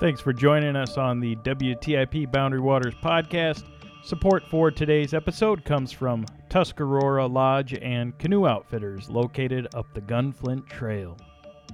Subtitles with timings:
[0.00, 3.64] Thanks for joining us on the WTIP Boundary Waters podcast.
[4.04, 10.68] Support for today's episode comes from Tuscarora Lodge and Canoe Outfitters located up the Gunflint
[10.68, 11.16] Trail.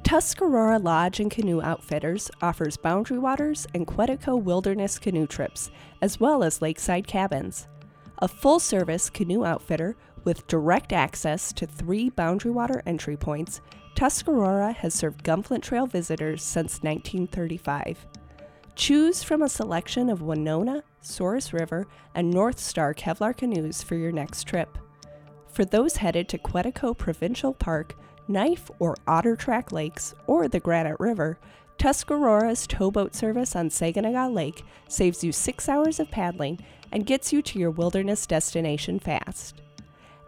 [0.04, 5.70] Tuscarora Lodge and Canoe Outfitters offers Boundary Waters and Quetico Wilderness canoe trips,
[6.00, 7.68] as well as lakeside cabins.
[8.20, 13.60] A full service canoe outfitter with direct access to three Boundary Water entry points,
[13.94, 18.06] Tuscarora has served Gunflint Trail visitors since 1935.
[18.74, 24.10] Choose from a selection of Wenonah, Souris River, and North Star Kevlar canoes for your
[24.10, 24.78] next trip.
[25.46, 27.94] For those headed to Quetico Provincial Park,
[28.26, 31.38] Knife or Otter Track Lakes, or the Granite River,
[31.78, 36.58] Tuscarora's towboat service on Saganaga Lake saves you six hours of paddling
[36.90, 39.62] and gets you to your wilderness destination fast.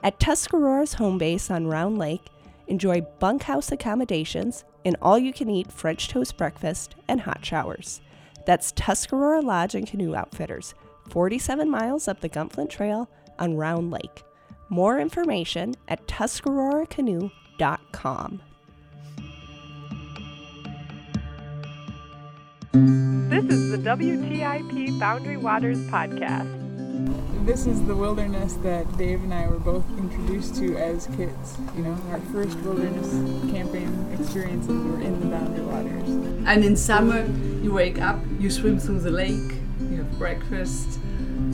[0.04, 2.28] At Tuscarora's home base on Round Lake,
[2.68, 8.00] enjoy bunkhouse accommodations, an all you can eat French toast breakfast, and hot showers.
[8.46, 10.74] That's Tuscarora Lodge and Canoe Outfitters,
[11.10, 13.08] 47 miles up the Gunflint Trail
[13.38, 14.22] on Round Lake.
[14.68, 18.42] More information at tuscaroracanoe.com.
[22.72, 26.65] This is the WTIP Boundary Waters podcast.
[27.46, 31.56] This is the wilderness that Dave and I were both introduced to as kids.
[31.76, 33.08] You know, our first wilderness
[33.52, 36.08] camping experiences were in the Boundary Waters.
[36.44, 37.24] And in summer,
[37.62, 40.98] you wake up, you swim through the lake, you have breakfast,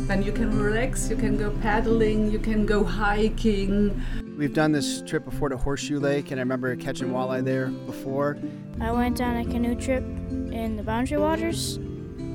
[0.09, 4.03] then you can relax, you can go paddling, you can go hiking.
[4.39, 8.39] We've done this trip before to Horseshoe Lake, and I remember catching walleye there before.
[8.81, 11.79] I went on a canoe trip in the Boundary Waters,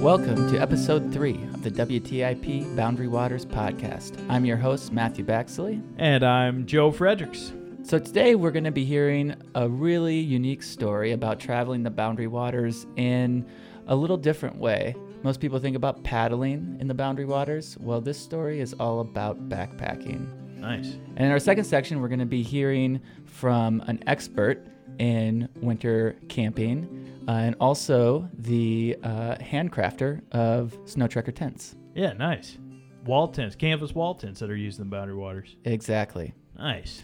[0.00, 4.18] Welcome to episode three of the WTIP Boundary Waters podcast.
[4.30, 5.82] I'm your host, Matthew Baxley.
[5.98, 7.52] And I'm Joe Friedrichs.
[7.82, 12.28] So today we're going to be hearing a really unique story about traveling the Boundary
[12.28, 13.46] Waters in
[13.88, 14.96] a little different way.
[15.22, 17.76] Most people think about paddling in the Boundary Waters.
[17.78, 20.56] Well, this story is all about backpacking.
[20.56, 20.94] Nice.
[21.16, 24.66] And in our second section, we're going to be hearing from an expert
[25.00, 31.74] in winter camping uh, and also the uh, handcrafter of Snow Trekker tents.
[31.94, 32.58] Yeah, nice.
[33.06, 35.56] Wall tents, canvas wall tents that are used in the Boundary Waters.
[35.64, 36.34] Exactly.
[36.56, 37.02] Nice.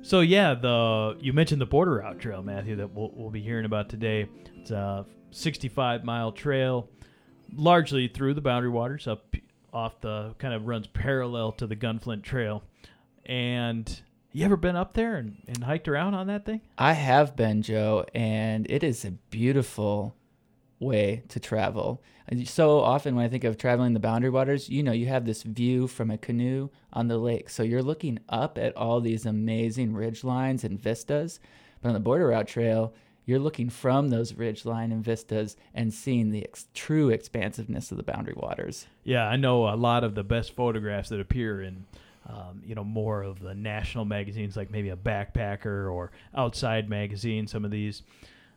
[0.00, 3.66] So yeah, the you mentioned the border route trail, Matthew, that we'll, we'll be hearing
[3.66, 4.28] about today.
[4.56, 6.88] It's a 65 mile trail,
[7.54, 9.34] largely through the Boundary Waters, up
[9.74, 12.62] off the kind of runs parallel to the Gunflint Trail.
[13.26, 14.00] And
[14.36, 16.60] you ever been up there and, and hiked around on that thing?
[16.76, 20.14] I have been, Joe, and it is a beautiful
[20.78, 22.02] way to travel.
[22.44, 25.42] So often when I think of traveling the boundary waters, you know, you have this
[25.42, 27.48] view from a canoe on the lake.
[27.48, 31.40] So you're looking up at all these amazing ridge lines and vistas.
[31.80, 32.92] But on the border route trail,
[33.24, 37.96] you're looking from those ridge line and vistas and seeing the ex- true expansiveness of
[37.96, 38.86] the boundary waters.
[39.02, 41.86] Yeah, I know a lot of the best photographs that appear in
[42.28, 47.46] um, you know, more of the national magazines, like maybe a backpacker or outside magazine.
[47.46, 48.02] Some of these,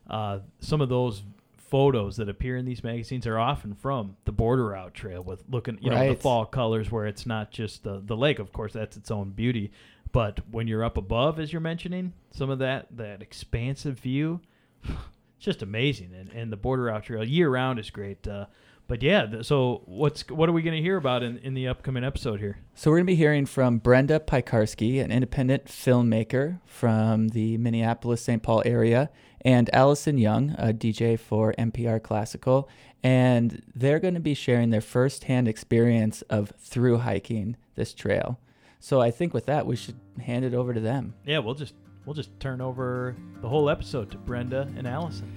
[0.08, 1.22] uh, some of those
[1.56, 5.78] photos that appear in these magazines are often from the border route trail with looking,
[5.80, 8.40] you know, the fall colors where it's not just the, the lake.
[8.40, 9.70] Of course, that's its own beauty.
[10.12, 14.40] But when you're up above, as you're mentioning, some of that, that expansive view,
[14.82, 14.98] it's
[15.38, 16.12] just amazing.
[16.18, 18.26] And, and the border route trail year round is great.
[18.26, 18.46] Uh,
[18.90, 21.68] but yeah, th- so what's what are we going to hear about in, in the
[21.68, 22.58] upcoming episode here?
[22.74, 28.20] So we're going to be hearing from Brenda Pikarski, an independent filmmaker from the Minneapolis
[28.20, 28.42] St.
[28.42, 29.08] Paul area,
[29.42, 32.68] and Allison Young, a DJ for MPR Classical,
[33.00, 38.40] and they're going to be sharing their firsthand experience of through hiking this trail.
[38.80, 41.14] So I think with that we should hand it over to them.
[41.24, 41.74] Yeah, we'll just
[42.06, 45.30] we'll just turn over the whole episode to Brenda and Allison.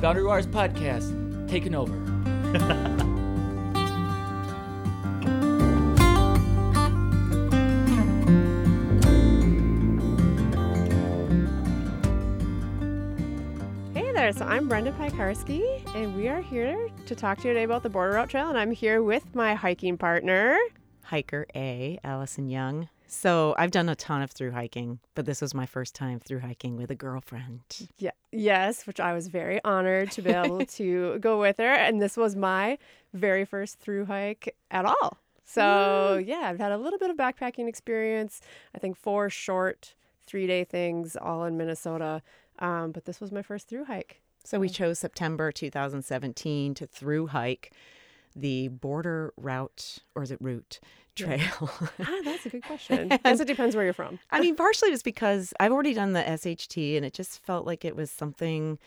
[0.00, 2.33] Boundary Waters podcast taking over.
[2.54, 2.60] Hey
[14.12, 17.82] there, so I'm Brenda Pikarski, and we are here to talk to you today about
[17.82, 20.56] the Border Route Trail, and I'm here with my hiking partner.
[21.02, 22.88] Hiker A, Allison Young.
[23.14, 26.40] So I've done a ton of through hiking, but this was my first time through
[26.40, 27.88] hiking with a girlfriend.
[27.96, 28.10] Yeah.
[28.32, 31.72] Yes, which I was very honored to be able to go with her.
[31.72, 32.76] And this was my
[33.12, 35.18] very first through hike at all.
[35.44, 38.40] So yeah, I've had a little bit of backpacking experience.
[38.74, 39.94] I think four short
[40.26, 42.20] three day things all in Minnesota.
[42.58, 44.20] Um, but this was my first through hike.
[44.42, 47.72] So we chose September 2017 to through hike
[48.36, 50.80] the border route, or is it route?
[51.14, 51.40] Trail.
[51.60, 53.08] ah, that's a good question.
[53.24, 54.18] Guess it depends where you're from.
[54.30, 57.84] I mean, partially just because I've already done the SHT and it just felt like
[57.84, 58.78] it was something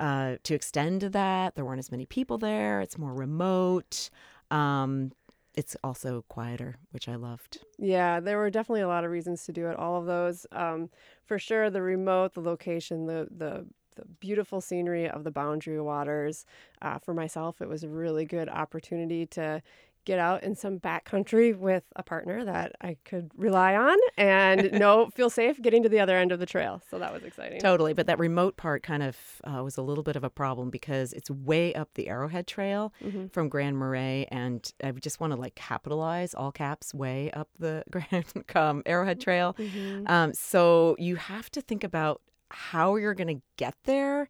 [0.00, 1.54] uh, to extend to that.
[1.54, 2.80] There weren't as many people there.
[2.80, 4.10] It's more remote.
[4.50, 5.12] Um,
[5.54, 7.58] it's also quieter, which I loved.
[7.78, 9.76] Yeah, there were definitely a lot of reasons to do it.
[9.76, 10.88] All of those, um,
[11.26, 11.68] for sure.
[11.68, 13.66] The remote, the location, the the
[13.96, 16.46] the beautiful scenery of the Boundary Waters.
[16.80, 19.60] Uh, for myself, it was a really good opportunity to
[20.08, 25.10] get out in some backcountry with a partner that I could rely on and know
[25.14, 26.80] feel safe getting to the other end of the trail.
[26.90, 27.60] So that was exciting.
[27.60, 30.70] Totally, but that remote part kind of uh, was a little bit of a problem
[30.70, 33.30] because it's way up the Arrowhead Trail Mhm.
[33.32, 37.84] from Grand Marais, and I just want to like capitalize all caps way up the
[37.90, 38.24] Grand
[38.56, 39.54] um, Arrowhead Trail.
[39.58, 40.08] Mhm.
[40.08, 44.26] Um, so you have to think about how you're going to get there.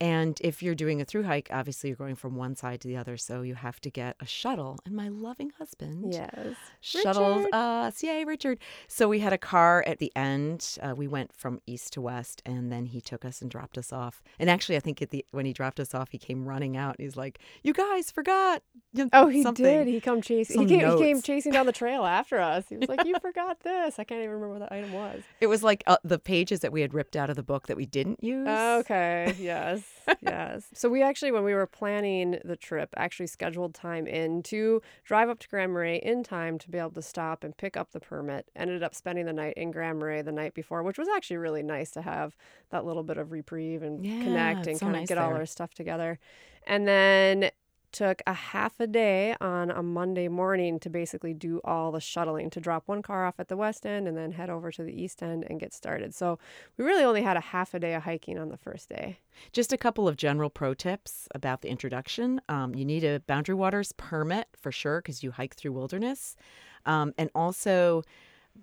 [0.00, 2.96] And if you're doing a through hike, obviously you're going from one side to the
[2.96, 3.16] other.
[3.18, 4.78] So you have to get a shuttle.
[4.86, 6.56] And my loving husband Yes.
[6.80, 7.54] shuttled Richard.
[7.54, 8.02] us.
[8.02, 8.58] Yay, Richard.
[8.88, 10.78] So we had a car at the end.
[10.80, 13.92] Uh, we went from east to west, and then he took us and dropped us
[13.92, 14.22] off.
[14.38, 16.96] And actually, I think at the when he dropped us off, he came running out.
[16.98, 18.62] He's like, "You guys forgot."
[19.12, 19.86] Oh, he something." did.
[19.86, 20.66] He come chasing.
[20.66, 22.64] He came, he came chasing down the trail after us.
[22.68, 25.22] He was like, "You forgot this." I can't even remember what the item was.
[25.40, 27.76] It was like uh, the pages that we had ripped out of the book that
[27.76, 28.48] we didn't use.
[28.48, 29.34] Okay.
[29.38, 29.82] Yes.
[30.20, 30.68] yes.
[30.74, 35.28] So we actually, when we were planning the trip, actually scheduled time in to drive
[35.28, 38.00] up to Grand Marais in time to be able to stop and pick up the
[38.00, 38.50] permit.
[38.56, 41.62] Ended up spending the night in Grand Marais the night before, which was actually really
[41.62, 42.36] nice to have
[42.70, 45.34] that little bit of reprieve and Yeah, connect and so kind of nice get all
[45.34, 46.18] our stuff together.
[46.66, 47.50] And then
[47.92, 52.50] took a half a day on a Monday morning to basically do all the shuttling
[52.50, 54.92] to drop one car off at the west end and then head over to the
[54.92, 56.14] east end and get started.
[56.14, 56.38] So
[56.76, 59.18] we really only had a half a day of hiking on the first day.
[59.52, 62.40] Just a couple of general pro tips about the introduction.
[62.48, 66.36] Um, you need a Boundary Waters permit for sure because you hike through wilderness.
[66.86, 68.02] Um, and also,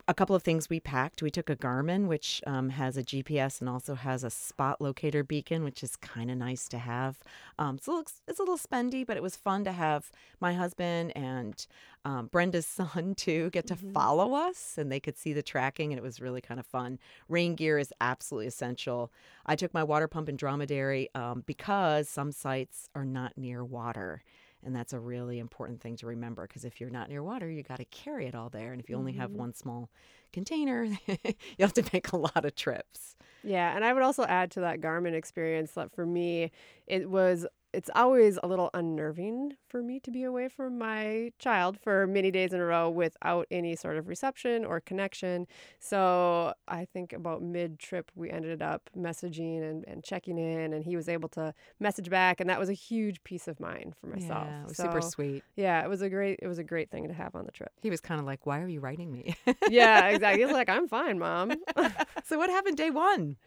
[0.08, 1.22] a couple of things we packed.
[1.22, 5.24] We took a Garmin, which um, has a GPS and also has a spot locator
[5.24, 7.20] beacon, which is kind of nice to have.
[7.60, 10.54] Um, so it looks, it's a little spendy, but it was fun to have my
[10.54, 11.68] husband and
[12.06, 16.00] um, Brenda's son too get to follow us, and they could see the tracking, and
[16.00, 17.00] it was really kind of fun.
[17.28, 19.12] Rain gear is absolutely essential.
[19.46, 24.24] I took my water pump and dromedary um, because some sites are not near water.
[24.68, 27.64] And that's a really important thing to remember because if you're not near water, you
[27.64, 28.74] got to carry it all there.
[28.74, 29.34] And if you only have Mhm.
[29.34, 29.90] one small
[30.34, 31.18] container, you
[31.62, 33.16] have to make a lot of trips.
[33.44, 36.52] Yeah, and I would also add to that Garmin experience that for me,
[36.86, 41.78] it was it's always a little unnerving for me to be away from my child
[41.80, 45.48] for many days in a row without any sort of reception or connection.
[45.80, 50.86] So I think about mid trip, we ended up messaging and, and checking in, and
[50.86, 54.08] he was able to message back, and that was a huge peace of mind for
[54.08, 54.48] myself.
[54.48, 55.44] Yeah, it was super sweet.
[55.56, 57.72] Yeah, it was a great it was a great thing to have on the trip.
[57.82, 59.36] He was kind of like, Why are you writing me?
[59.70, 60.44] yeah, exactly.
[60.44, 61.54] He's like, I'm fine, mom.
[62.24, 63.38] so what happened day one?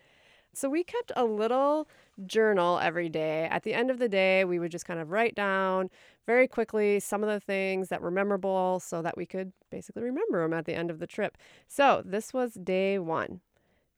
[0.52, 1.88] So we kept a little
[2.26, 3.46] journal every day.
[3.50, 5.90] At the end of the day, we would just kind of write down
[6.26, 10.42] very quickly some of the things that were memorable so that we could basically remember
[10.42, 11.38] them at the end of the trip.
[11.68, 13.40] So this was day one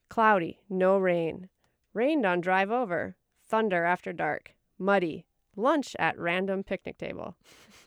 [0.09, 1.49] cloudy, no rain,
[1.93, 3.15] rained on drive over,
[3.47, 7.35] thunder after dark, muddy, lunch at random picnic table,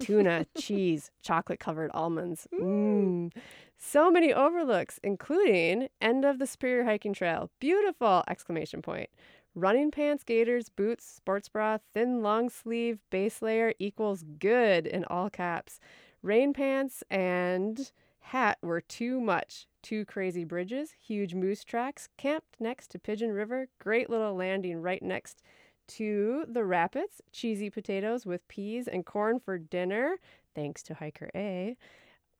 [0.00, 2.46] tuna, cheese, chocolate covered almonds.
[2.52, 3.32] Mmm.
[3.78, 7.50] So many overlooks, including end of the Superior Hiking Trail.
[7.60, 8.24] Beautiful!
[8.26, 9.10] Exclamation point.
[9.54, 15.30] Running pants, gaiters, boots, sports bra, thin long sleeve, base layer equals good in all
[15.30, 15.78] caps.
[16.22, 17.90] Rain pants and
[18.20, 19.66] hat were too much.
[19.82, 25.02] Two crazy bridges, huge moose tracks, camped next to Pigeon River, great little landing right
[25.02, 25.42] next
[25.88, 30.16] to the rapids, cheesy potatoes with peas and corn for dinner,
[30.54, 31.76] thanks to Hiker A.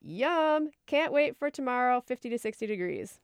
[0.01, 0.69] Yum!
[0.85, 3.19] Can't wait for tomorrow, 50 to 60 degrees.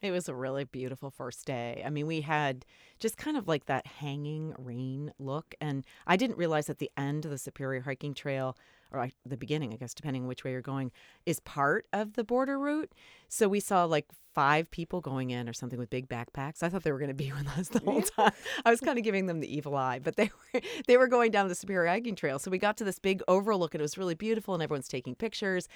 [0.00, 1.82] It was a really beautiful first day.
[1.84, 2.64] I mean, we had
[3.00, 5.54] just kind of like that hanging rain look.
[5.60, 8.56] And I didn't realize at the end of the Superior Hiking Trail,
[8.92, 10.92] or I- the beginning, I guess, depending which way you're going,
[11.26, 12.92] is part of the border route.
[13.28, 16.62] So we saw like five people going in or something with big backpacks.
[16.62, 18.32] I thought they were going to be with us the whole time.
[18.64, 21.30] I was kind of giving them the evil eye, but they were they were going
[21.30, 22.38] down the Superior Hiking Trail.
[22.38, 25.14] So we got to this big overlook and it was really beautiful and everyone's taking
[25.14, 25.68] pictures.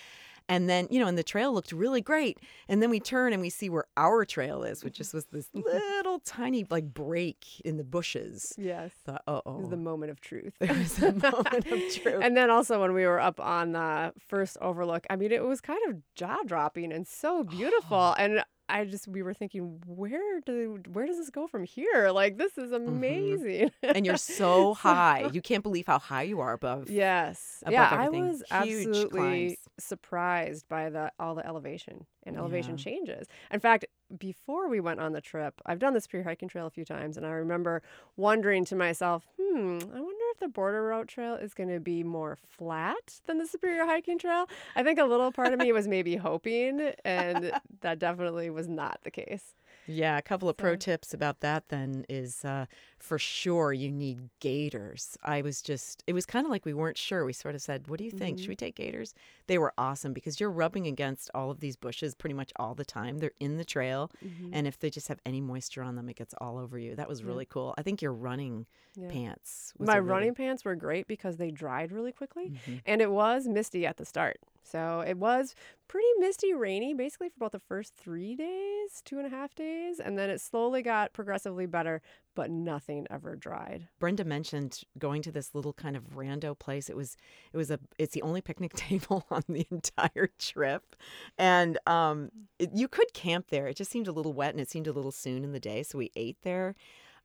[0.49, 2.41] And then, you know, and the trail looked really great.
[2.69, 5.49] And then we turn and we see where our trail is, which just was this
[5.55, 8.53] little tiny like break in the bushes.
[8.57, 8.93] Yes.
[9.05, 9.69] Thought, It was oh.
[9.69, 10.55] the moment of truth.
[10.59, 12.23] There was a moment of truth.
[12.23, 15.61] And then also when we were up on the first overlook, I mean, it was
[15.61, 18.15] kind of jaw dropping and so beautiful.
[18.19, 22.11] and I just we were thinking, where do where does this go from here?
[22.11, 23.71] Like this is amazing.
[23.85, 23.91] Mm-hmm.
[23.97, 25.29] and you're so high.
[25.31, 26.89] You can't believe how high you are above.
[26.89, 27.59] Yes.
[27.63, 28.25] above yeah, everything.
[28.25, 29.59] I was Huge absolutely climbs.
[29.79, 32.85] surprised by the all the elevation and elevation Yeah.
[32.85, 33.27] changes.
[33.51, 33.85] In fact,
[34.19, 37.17] before we went on the trip, I've done this pre hiking trail a few times,
[37.17, 37.83] and I remember
[38.17, 42.37] wondering to myself, hmm, I wonder the border route trail is going to be more
[42.37, 44.49] flat than the superior hiking trail.
[44.75, 48.99] I think a little part of me was maybe hoping, and that definitely was not
[49.05, 49.55] the case.
[49.87, 52.67] Yeah, a couple of pro tips about that then is uh,
[52.99, 55.17] for sure you need gaiters.
[55.25, 57.25] I was just, it was kind of like we weren't sure.
[57.25, 58.39] We sort of said, What do you think?
[58.39, 59.15] Should we take gaiters?
[59.49, 62.85] They were awesome because you're rubbing against all of these bushes pretty much all the
[62.85, 63.19] time.
[63.19, 64.11] They're in the trail.
[64.25, 64.51] Mhm.
[64.53, 66.95] And if they just have any moisture on them, it gets all over you.
[66.95, 67.27] That was Yeah.
[67.27, 67.75] really cool.
[67.77, 69.09] I think your running Yeah.
[69.09, 69.73] pants.
[69.79, 72.83] Was My really- running pants were great because they dried really quickly, Mhm.
[72.87, 74.39] and it was misty at the start.
[74.65, 75.55] So it was
[75.93, 80.01] pretty misty, rainy, basically for about the first three days, two and a half days,
[80.01, 82.01] and then it slowly got progressively better,
[82.35, 83.89] but nothing ever dried.
[83.99, 86.89] Brenda mentioned going to this little kind of rando place.
[86.89, 87.19] It was
[87.53, 90.97] it was a it's the only picnic table on the entire trip,
[91.37, 93.67] and um, it, you could camp there.
[93.67, 95.83] It just seemed a little wet and it seemed a little soon in the day,
[95.83, 96.75] so we ate there.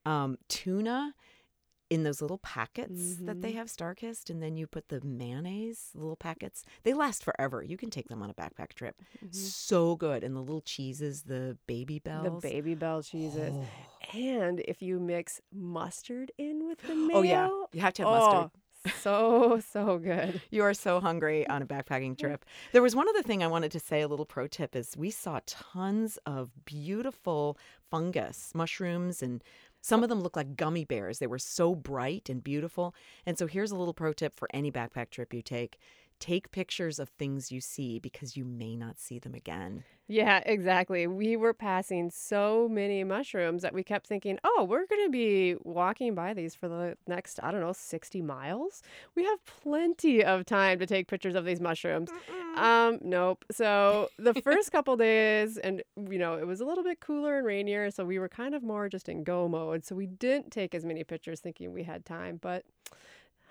[0.06, 1.14] Um, tuna
[1.90, 3.56] in those little packets that they Mhm.
[3.56, 6.64] have Starkist, and then you put the mayonnaise little packets.
[6.84, 7.64] They last forever.
[7.64, 9.02] You can take them on a backpack trip.
[9.32, 12.42] So good, and the little cheeses, the baby bells.
[12.42, 13.54] The baby bell cheeses.
[13.56, 14.18] Oh.
[14.18, 17.18] And if you mix mustard in with the mayo.
[17.18, 17.48] Oh, yeah.
[17.72, 18.52] You have to have mustard.
[18.86, 20.42] oh, So, so good.
[20.52, 22.46] You are so hungry on a backpacking trip.
[22.74, 25.10] There was one other thing I wanted to say, a little pro tip is we
[25.10, 27.58] saw tons of beautiful
[27.90, 29.44] fungus, mushrooms, and
[29.88, 31.20] some of them look like gummy bears.
[31.20, 32.94] They were so bright and beautiful.
[33.26, 35.80] And so here's a little pro tip for any backpack trip you take.
[36.20, 39.84] Take pictures of things you see because you may not see them again.
[40.10, 41.06] Yeah, exactly.
[41.06, 45.58] We were passing so many mushrooms that we kept thinking, oh, we're going to be
[45.64, 48.82] walking by these for the next, I don't know, 60 miles.
[49.16, 52.10] We have plenty of time to take pictures of these mushrooms.
[52.56, 53.44] Um, nope.
[53.52, 57.46] So the first couple days, and, you know, it was a little bit cooler and
[57.46, 57.92] rainier.
[57.92, 59.84] So we were kind of more just in go mode.
[59.86, 62.40] So we didn't take as many pictures thinking we had time.
[62.42, 62.64] But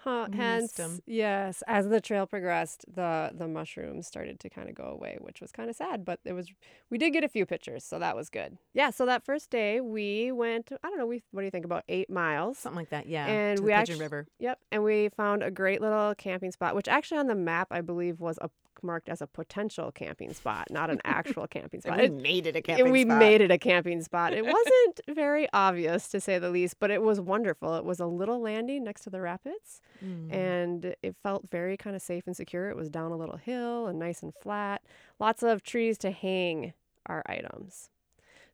[0.04, 4.84] Huh, Missed yes, as the trail progressed, the the mushrooms started to kind of go
[4.84, 6.04] away, which was kind of sad.
[6.04, 6.48] But it was
[6.90, 8.56] we did get a few pictures, so that was good.
[8.72, 10.70] Yeah, so that first day we went.
[10.84, 11.06] I don't know.
[11.06, 12.58] We what do you think about eight miles?
[12.58, 14.26] Something like that, yeah, And to we Pigeon actu- River.
[14.38, 17.80] Yep, and we found a great little camping spot, which actually on the map I
[17.80, 18.48] believe was a,
[18.82, 21.98] marked as a potential camping spot, not an actual camping spot.
[21.98, 23.18] we made it a and camping we spot.
[23.18, 24.32] made it a camping spot.
[24.32, 27.74] It wasn't very obvious to say the least, but it was wonderful.
[27.76, 30.30] It was a little landing next to the rapids, Mm.
[30.32, 32.68] and it felt very kind of safe and secure.
[32.68, 34.82] It was down a little hill and nice and flat.
[35.18, 36.74] Lots of trees to hang
[37.06, 37.88] our items.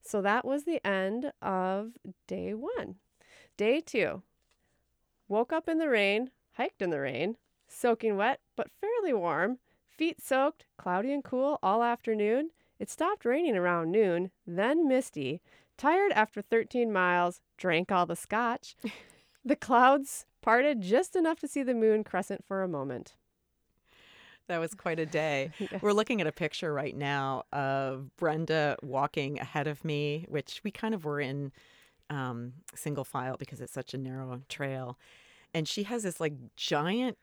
[0.02, 1.92] So that was the end of
[2.28, 2.96] day one.
[3.56, 4.22] Day two.
[5.28, 7.36] Woke up in the rain, hiked in the rain,
[7.68, 9.58] soaking wet but fairly warm,
[9.92, 12.50] feet soaked, cloudy and cool all afternoon.
[12.78, 15.40] It stopped raining around noon, then misty.
[15.78, 18.74] Tired after 13 miles, drank all the scotch.
[19.44, 23.14] the clouds parted just enough to see the moon crescent for a moment.
[24.48, 25.50] That was quite a day.
[25.80, 30.70] We're looking at a picture right now of Brenda walking ahead of me, which we
[30.70, 31.52] kind of were in
[32.10, 34.98] um, single file because it's such a narrow trail.
[35.54, 37.18] And she has this like giant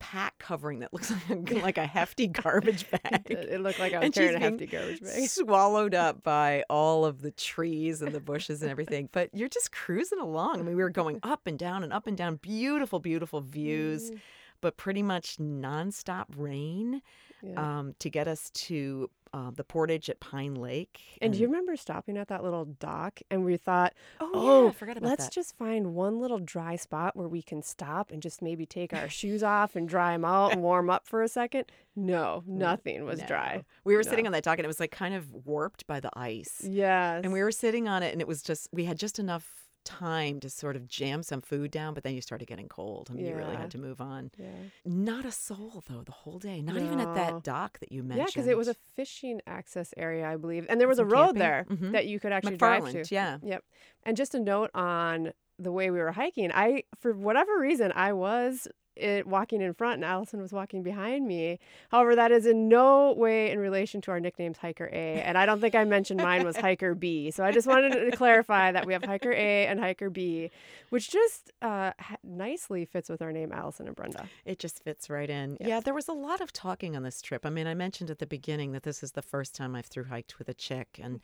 [0.00, 3.26] pack covering that looks like a, like a hefty garbage bag.
[3.26, 5.28] It, looked like I was And carrying a hefty garbage bag.
[5.28, 9.08] swallowed up by all of the trees and the bushes and everything.
[9.12, 10.58] But you're just cruising along.
[10.58, 14.10] I mean, we were going up and down and up and down, beautiful, beautiful views,
[14.10, 14.20] mm.
[14.60, 17.02] but pretty much nonstop rain
[17.42, 17.78] Yeah.
[17.80, 20.98] um, to get us to uh, the portage at Pine Lake.
[21.22, 24.70] And do you remember stopping at that little dock and we thought, Oh, oh, yeah,
[24.72, 28.20] forgot about let's that." just find one little dry spot where we can stop and
[28.20, 31.28] just maybe take our shoes off and dry them out and warm up for a
[31.28, 31.66] second?
[31.94, 33.26] No, nothing was No.
[33.26, 33.64] dry.
[33.84, 34.10] We were No.
[34.10, 36.62] sitting on that dock and it was like kind of warped by the ice.
[36.68, 37.20] Yes.
[37.22, 40.40] And we were sitting on it and it was just, we had just enough time
[40.40, 43.08] to sort of jam some food down, but then you started getting cold.
[43.10, 44.30] I mean, you really had to move on.
[44.38, 44.46] Yeah.
[44.84, 46.62] Not a soul though the whole day.
[46.62, 48.18] Not even at that dock that you mentioned.
[48.18, 51.36] Yeah, because it was a fishing access area, I believe, and there was a road
[51.36, 51.38] camping.
[51.38, 51.92] there Mhm.
[51.92, 53.04] that you could actually drive to.
[53.10, 53.38] yeah.
[53.42, 53.64] Yep.
[54.04, 58.12] And just a note on the way we were hiking, I for whatever reason I
[58.12, 58.66] was
[58.96, 61.58] it, walking in front and Allison was walking behind me.
[61.90, 65.46] However, that is in no way in relation to our nicknames Hiker A, and I
[65.46, 67.30] don't think I mentioned mine was Hiker B.
[67.30, 70.50] So I just wanted to clarify that we have Hiker A and Hiker B,
[70.90, 71.92] which just uh,
[72.22, 74.28] nicely fits with our name Allison and Brenda.
[74.44, 75.56] It just fits right in.
[75.60, 75.80] Yeah.
[75.80, 77.46] there was a lot of talking on this trip.
[77.46, 80.04] I mean, I mentioned at the beginning that this is the first time I've through
[80.04, 81.20] hiked with a chick, and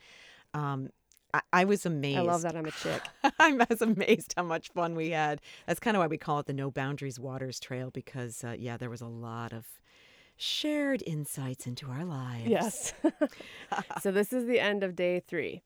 [0.53, 0.89] um,
[1.37, 2.19] I, I was amazed.
[2.19, 3.01] I love that I'm a chick.
[3.39, 5.41] I was amazed how much fun we had.
[5.65, 8.77] That's kind of why we call it the No Boundaries Waters Trail because, uh, yeah,
[8.77, 9.65] there was a lot of
[10.35, 12.47] shared insights into our lives.
[12.47, 12.93] Yes.
[14.01, 15.61] so this is the end of day three.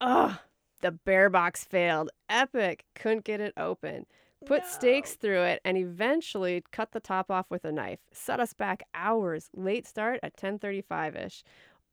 [0.00, 0.36] Ugh,
[0.80, 2.10] the bear box failed.
[2.28, 2.84] Epic.
[2.94, 4.06] Couldn't get it open.
[4.44, 8.00] Put stakes through it and eventually cut the top off with a knife.
[8.12, 9.48] Set us back hours.
[9.54, 11.42] Late start at 10:35ish.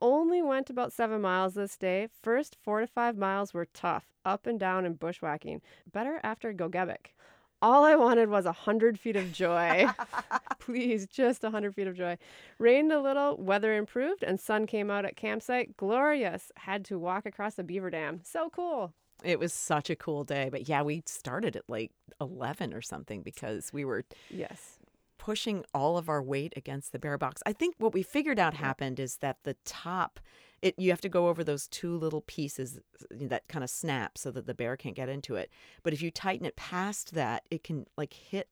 [0.03, 2.09] Only went about seven miles this day.
[2.21, 5.61] First four to five miles were tough, up and down and bushwhacking.
[5.89, 7.13] Better after Gogebic.
[7.61, 9.87] All I wanted was a hundred feet of joy.
[10.59, 12.17] Please, just a hundred feet of joy.
[12.59, 15.77] Rained a little, weather improved, and sun came out at campsite.
[15.77, 16.51] Glorious.
[16.57, 18.19] Had to walk across the beaver dam.
[18.25, 18.91] So cool.
[19.23, 20.49] It was such a cool day.
[20.51, 24.79] But yeah, we started at like 11 or something because we were Yes.
[25.23, 27.41] Pushing all of our weight against the bear box.
[27.45, 30.19] I think what we figured out happened is that the top
[30.61, 34.31] it you have to go over those two little pieces that kind of snap so
[34.31, 35.49] that the bear can't get into it.
[35.81, 38.49] But if you tighten it past that, it can like hit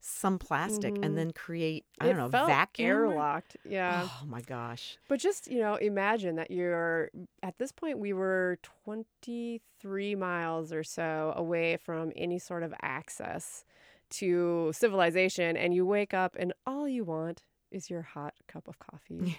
[0.00, 1.04] some plastic Mhm.
[1.04, 3.56] and then create I It don't know vacuum airlocked.
[3.64, 4.08] Yeah.
[4.08, 4.96] Oh my gosh.
[5.08, 7.10] But just, you know, imagine that you're
[7.42, 13.64] at this point we were 23 miles or so away from any sort of access
[14.10, 18.78] to civilization and you wake up and all you want is your hot cup of
[18.78, 19.38] coffee.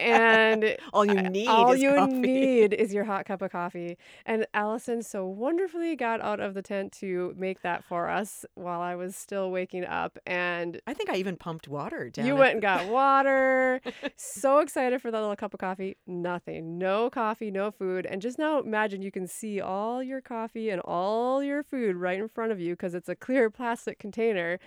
[0.00, 2.12] And All you need all is you coffee.
[2.14, 3.96] need is your hot cup of coffee.
[4.26, 8.80] And Allison so wonderfully got out of the tent to make that for us while
[8.80, 10.18] I was still waking up.
[10.26, 12.26] And I think I even pumped water down.
[12.26, 13.80] you went and got water.
[14.16, 15.96] so excited for that little cup of coffee.
[16.06, 16.78] Nothing.
[16.78, 18.06] No coffee, no food.
[18.06, 22.18] And just now imagine you can see all your coffee and all your food right
[22.18, 24.58] in front of you because it's a clear plastic container,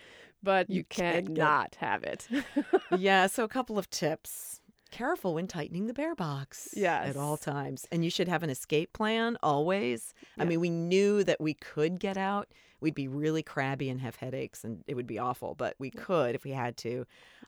[0.43, 2.27] but you, get- cannot have it.
[2.97, 4.61] yeah, so a couple of tips.
[4.95, 6.69] Careful when tightening the bear box.
[6.73, 7.09] yes.
[7.09, 7.85] At all times.
[7.91, 10.13] And you should have an escape plan always.
[10.39, 12.47] I mean, we knew that we could get out.
[12.79, 16.33] We'd be really crabby and have headaches and it would be awful, but we could
[16.35, 17.05] if we had to.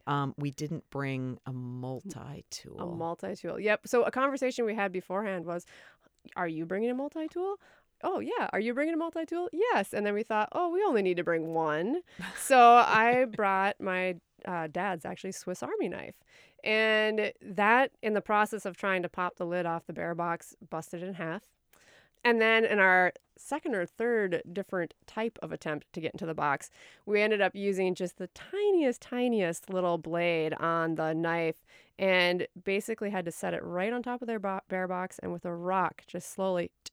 [0.08, 2.80] Um, we didn't bring a multi tool.
[2.80, 3.60] A multi tool.
[3.60, 3.88] Yep.
[3.88, 5.66] So a conversation we had beforehand was,
[6.36, 7.56] "Are you bringing a multi tool?"
[8.04, 8.50] Oh yeah.
[8.52, 9.50] Are you bringing a multi tool?
[9.54, 9.94] Yes.
[9.94, 12.02] And then we thought, oh, we only need to bring one.
[12.38, 16.16] so I brought my uh, dad's actually Swiss Army knife,
[16.68, 20.54] and that in the process of trying to pop the lid off the bear box,
[20.70, 21.42] busted in half.
[22.26, 26.34] And then in our second or third different type of attempt to get into the
[26.34, 26.70] box,
[27.06, 31.56] we ended up using just the tiniest, tiniest little blade on the knife
[31.98, 35.32] and basically had to set it right on top of their bo- bear box and
[35.32, 36.92] with a rock just slowly t-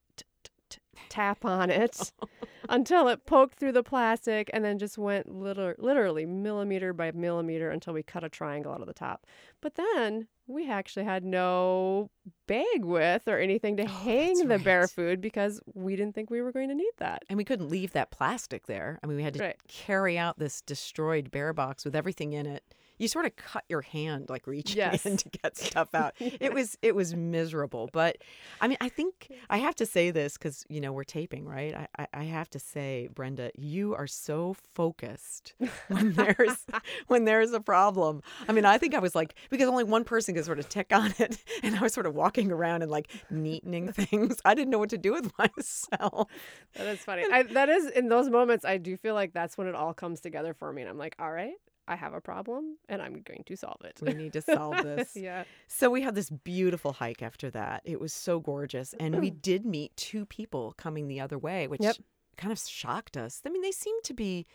[1.09, 2.29] tap on it oh.
[2.69, 7.71] until it poked through the plastic and then just went liter- literally millimeter by millimeter
[7.71, 9.27] until we cut a triangle out of the top.
[9.61, 12.11] But then we actually had no
[12.47, 16.43] bag width or anything to oh, hang the bear food because we didn't think we
[16.43, 17.23] were going to need that.
[17.29, 18.99] And we couldn't leave that plastic there.
[19.03, 19.57] I mean, we had to Right.
[19.69, 22.63] carry out this destroyed bear box with everything in it.
[22.99, 25.05] You sort of cut your hand like reaching Yes.
[25.07, 26.15] in to get stuff out.
[26.19, 27.89] It was it was miserable.
[27.93, 28.19] But
[28.61, 31.75] I mean, I think I have to say this because you know we're taping, right?
[31.75, 35.55] I, I I have to say, Brenda, you are so focused
[35.89, 36.67] when there's
[37.09, 38.23] when there's a problem.
[38.49, 40.89] I mean, I think I was like because only one person could sort of tick
[40.93, 44.41] on it, and I was sort of walking around and like neatening things.
[44.45, 46.29] I didn't know what to do with myself.
[46.75, 47.25] That is funny.
[47.31, 48.65] I, that is in those moments.
[48.65, 51.17] I do feel like that's when it all comes together for me, and I'm like,
[51.19, 51.55] all right,
[51.87, 53.99] I have a problem, and I'm going to solve it.
[54.01, 55.15] We need to solve this.
[55.17, 55.45] yeah.
[55.69, 57.83] So we had this beautiful hike after that.
[57.85, 58.95] It was so gorgeous.
[58.99, 61.97] And we did meet two people coming the other way, which Yep.
[62.39, 63.43] kind of shocked us.
[63.45, 64.47] I mean, they seemed to be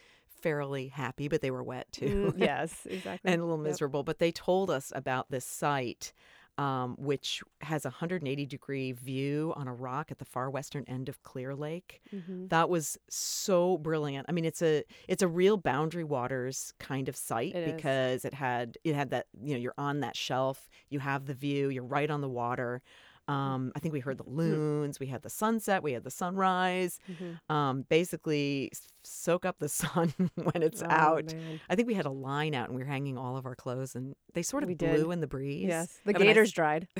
[0.42, 2.34] fairly happy, but they were wet too.
[2.36, 3.32] Mm, yes, exactly.
[3.32, 3.72] and a little Yep.
[3.72, 4.04] miserable.
[4.04, 6.14] But they told us about this site.
[6.60, 11.08] Um, which has a 180 degree view on a rock at the far western end
[11.08, 12.02] of Clear Lake.
[12.14, 12.50] Mhm.
[12.50, 14.26] That was so brilliant.
[14.28, 17.76] I mean, it's a it's a real Boundary Waters kind of site It is.
[17.76, 21.34] because it had it had that you know you're on that shelf, you have the
[21.34, 22.82] view, you're right on the water.
[23.30, 27.00] Um, I think we heard the loons, we had the sunset, we had the sunrise.
[27.12, 27.40] Mhm.
[27.54, 28.72] Um, basically,
[29.04, 31.34] soak up the sun when it's Oh, out.
[31.34, 31.60] man.
[31.70, 33.96] I think we had a line out and we were hanging all of our clothes,
[33.96, 35.12] and they sort of We blew did.
[35.12, 35.68] in the breeze.
[35.68, 36.88] Yes, the Have a nice- gaiters dried.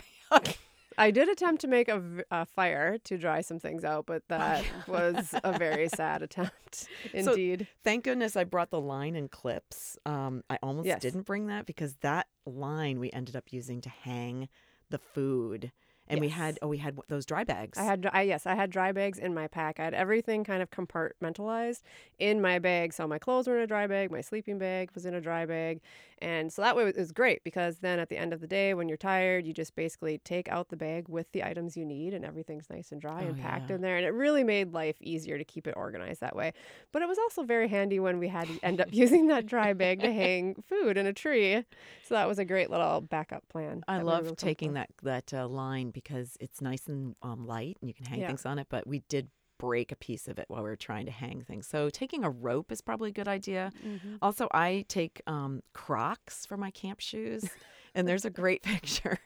[0.98, 5.34] I did attempt to make a fire to dry some things out, but that was
[5.46, 6.88] a very sad attempt
[7.24, 7.68] So, indeed.
[7.86, 9.98] thank goodness I brought the line and clips.
[10.06, 11.02] Um, I almost Yes.
[11.02, 14.50] didn't bring that because that line we ended up using to hang
[14.90, 15.72] the food,
[16.10, 17.78] and we had oh we had those dry bags.
[17.78, 19.80] I had, I, yes, I had dry bags in my pack.
[19.80, 21.82] I had everything kind of compartmentalized
[22.18, 22.94] in my bag.
[22.94, 25.46] So my clothes were in a dry bag, my sleeping bag was in a dry
[25.46, 25.82] bag,
[26.22, 28.74] and so that way it was great because then at the end of the day,
[28.74, 32.14] when you're tired, you just basically take out the bag with the items you need,
[32.14, 33.76] and everything's nice and dry Oh, and packed yeah.
[33.76, 36.54] in there, and it really made life easier to keep it organized that way.
[36.92, 39.74] But it was also very handy when we had to end up using that dry
[39.74, 41.64] bag to hang food in a tree.
[42.04, 43.84] So that was a great little backup plan.
[43.88, 46.88] I we love able to come up taking that that uh, line because it's nice
[46.88, 48.28] and um, light and you can hang Yeah.
[48.28, 48.68] things on it.
[48.70, 51.68] But we did break a piece of it while we were trying to hang things.
[51.68, 53.72] So taking a rope is probably a good idea.
[53.86, 54.18] Mhm.
[54.22, 57.44] Also, I take um, Crocs for my camp shoes.
[57.96, 59.18] And there's a great picture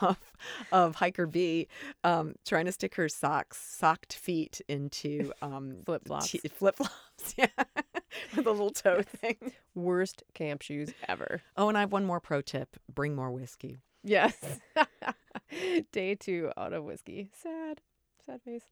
[0.00, 0.16] of
[0.72, 1.68] of hiker B
[2.04, 6.34] um, trying to stick her socks, socked feet into um, Flip flops.
[6.54, 7.48] flip flops, yeah,
[8.34, 9.36] with a little toe thing.
[9.74, 11.42] Worst camp shoes ever.
[11.54, 13.76] Oh, and I have one more pro tip: bring more whiskey.
[14.04, 14.36] Yes.
[15.92, 17.30] Day two out of whiskey.
[17.42, 17.80] Sad.
[18.24, 18.64] Sad face.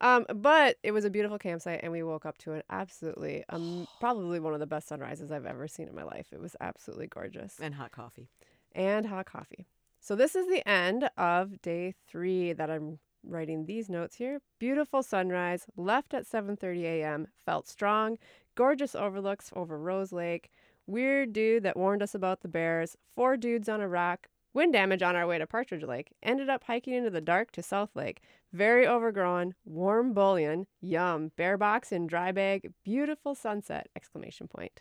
[0.00, 3.86] Um, but it was a beautiful campsite, and we woke up to an absolutely, um,
[4.00, 6.26] probably one of the best sunrises I've ever seen in my life.
[6.32, 7.58] It was absolutely gorgeous.
[7.60, 8.28] And hot coffee.
[8.74, 9.66] And hot coffee.
[10.00, 14.40] So this is the end of day three that I'm writing these notes here.
[14.58, 17.26] Beautiful sunrise, left at 7:30 a.m.
[17.44, 18.18] Felt strong,
[18.54, 20.50] gorgeous overlooks over Rose Lake.
[20.86, 22.96] Weird dude that warned us about the bears.
[23.16, 24.28] Four dudes on a rock.
[24.56, 26.14] Wind damage on our way to Partridge Lake.
[26.22, 28.22] Ended up hiking into the dark to South Lake.
[28.54, 29.54] Very overgrown.
[29.66, 30.66] Warm bouillon.
[30.80, 31.30] Yum.
[31.36, 32.72] Bear box and dry bag.
[32.82, 33.90] Beautiful sunset!
[33.94, 34.80] Exclamation point.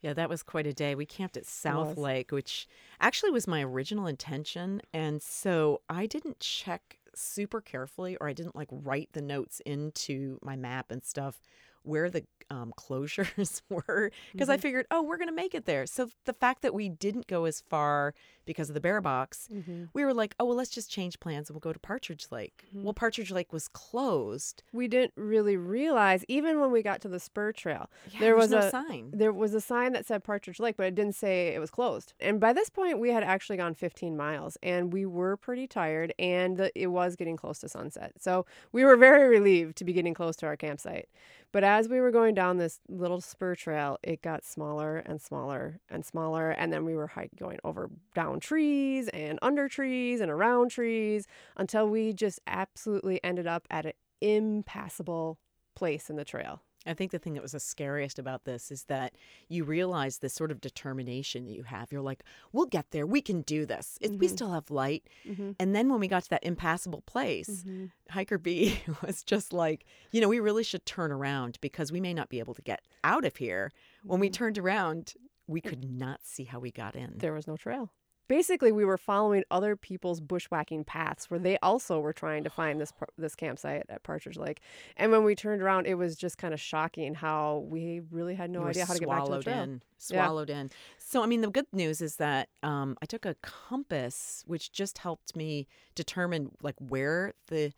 [0.00, 0.94] Yeah, that was quite a day.
[0.94, 1.98] We camped at South.
[1.98, 2.66] Lake, which
[3.02, 4.80] actually was my original intention.
[4.94, 10.38] And so I didn't check super carefully or I didn't like write the notes into
[10.40, 11.42] my map and stuff
[11.82, 14.60] where the um, closures were because I Mhm.
[14.60, 15.86] figured, oh, we're going to make it there.
[15.86, 18.12] So the fact that we didn't go as far
[18.46, 19.84] because of the bear box, Mm-hmm.
[19.94, 22.64] we were like, oh, well, let's just change plans and we'll go to Partridge Lake.
[22.72, 24.62] Well, Partridge Lake was closed.
[24.72, 28.50] we didn't really realize even when we got to the spur trail Yeah, there was
[28.50, 29.10] no a sign.
[29.12, 32.14] there was a sign that said partridge lake but it didn't say it was closed
[32.20, 36.12] and by this point we had actually gone 15 miles and we were pretty tired
[36.18, 39.92] and the, it was getting close to sunset so we were very relieved to be
[39.92, 41.08] getting close to our campsite
[41.52, 45.78] but as we were going down this little spur trail it got smaller and smaller
[45.90, 50.30] and smaller and then we were hike- going over down trees and under trees and
[50.30, 51.26] around trees
[51.58, 55.38] until we just absolutely ended up at an impassable
[55.74, 56.62] place in the trail.
[56.86, 59.14] I think the thing that was the scariest about this is that
[59.48, 61.92] you realize this sort of determination that you have.
[61.92, 63.06] You're like, we'll get there.
[63.06, 63.98] We can do this.
[64.00, 64.34] It, We mm-hmm.
[64.34, 65.06] still have light.
[65.26, 65.56] Mhm.
[65.58, 67.86] And then when we got to that impassable place, mm-hmm.
[68.10, 72.14] Hiker B was just like, you know, we really should turn around because we may
[72.14, 73.72] not be able to get out of here.
[74.04, 74.34] When we mm-hmm.
[74.34, 75.14] turned around,
[75.46, 77.14] we could not see how we got in.
[77.18, 77.90] There was no trail.
[78.30, 82.80] Basically, we were following other people's bushwhacking paths where they also were trying to find
[82.80, 84.60] this this campsite at Partridge Lake.
[84.96, 88.48] And when we turned around, it was just kind of shocking how we really had
[88.48, 89.62] no We idea how to get back to the swallowed trail.
[89.64, 90.26] in, Yeah.
[90.26, 90.70] swallowed in.
[90.96, 94.98] So, I mean, the good news is that um, I took a compass, which just
[94.98, 95.66] helped me
[95.96, 97.72] determine like where the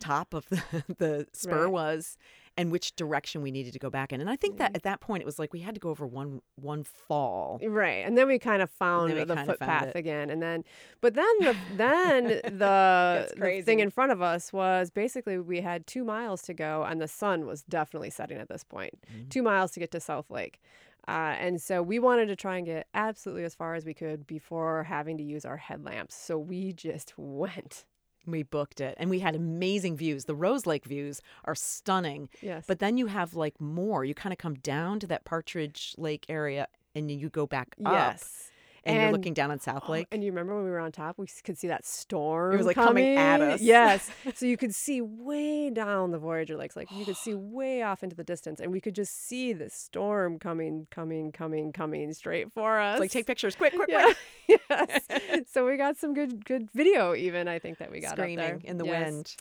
[0.00, 1.72] top of the, the spur Right.
[1.72, 2.18] was
[2.56, 4.20] and which direction we needed to go back in.
[4.20, 6.06] And I think that at that point it was like we had to go over
[6.06, 7.60] one one fall.
[7.62, 10.64] Right, and then we kind of found the kind of found footpath again, and then,
[11.00, 15.86] but then the then the, the thing in front of us was basically we had
[15.86, 18.98] two miles to go, and the sun was definitely setting at this point.
[19.12, 19.28] Mm-hmm.
[19.28, 20.60] Two miles to get to South Lake,
[21.06, 24.26] uh, and so we wanted to try and get absolutely as far as we could
[24.26, 26.14] before having to use our headlamps.
[26.14, 27.84] So we just went.
[28.26, 30.24] We booked it and we had amazing views.
[30.24, 32.28] The Rose Lake views are stunning.
[32.40, 32.64] Yes.
[32.66, 34.04] But then you have like more.
[34.04, 37.76] You kind of come down to that Partridge Lake area and then you go back
[37.84, 37.92] up.
[37.92, 38.50] Yes.
[38.86, 40.06] And, you're looking down on South Lake.
[40.12, 42.54] And you remember when we were on top, we could see that storm.
[42.54, 43.60] It was like, coming at us.
[43.60, 44.10] Yes.
[44.34, 48.02] so you could see way down the Voyager Lakes, like you could see way off
[48.02, 52.52] into the distance, and we could just see the storm coming, coming, coming, coming straight
[52.52, 52.94] for us.
[52.94, 54.12] It's like take pictures, quick, quick, Yeah.
[54.46, 54.60] quick.
[54.70, 55.02] yes.
[55.52, 57.14] so we got some good, good video.
[57.14, 58.12] Even I think that we got.
[58.12, 59.12] Screaming in the Yes.
[59.12, 59.36] wind.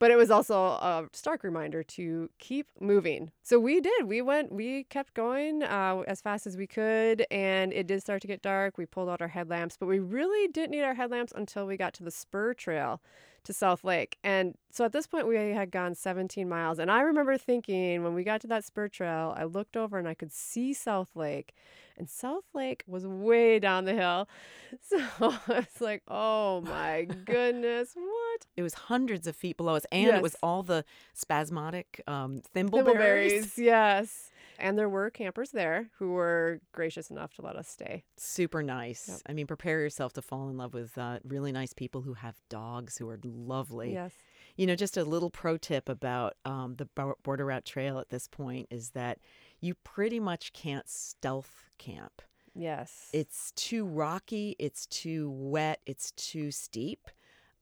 [0.00, 3.32] But it was also a stark reminder to keep moving.
[3.42, 4.04] So we did.
[4.04, 7.26] We went, we kept going uh, as fast as we could.
[7.30, 8.78] And it did start to get dark.
[8.78, 11.94] We pulled out our headlamps, but we really didn't need our headlamps until we got
[11.94, 13.00] to the spur trail.
[13.44, 14.18] to South Lake.
[14.22, 16.78] And so at this point, we had gone 17 miles.
[16.78, 20.06] And I remember thinking when we got to that spur trail, I looked over and
[20.06, 21.54] I could see South Lake.
[21.98, 24.28] And South Lake was way down the hill.
[24.82, 28.46] So I was like, oh my goodness, what?
[28.54, 30.84] It was hundreds of feet below us, and it was all the
[31.14, 32.84] spasmodic um, thimbleberries.
[32.84, 34.30] Thimbleberries, yes.
[34.58, 38.04] And there were campers there who were gracious enough to let us stay.
[38.18, 39.22] Super nice.
[39.26, 42.34] I mean, prepare yourself to fall in love with uh, really nice people who have
[42.50, 43.94] dogs who are lovely.
[43.94, 44.12] Yes.
[44.56, 46.88] You know, just a little pro tip about um, the
[47.22, 49.18] Border Route Trail at this point is that
[49.60, 52.22] you pretty much can't stealth camp.
[52.54, 53.08] Yes.
[53.12, 57.08] It's too rocky, it's too wet, it's too steep.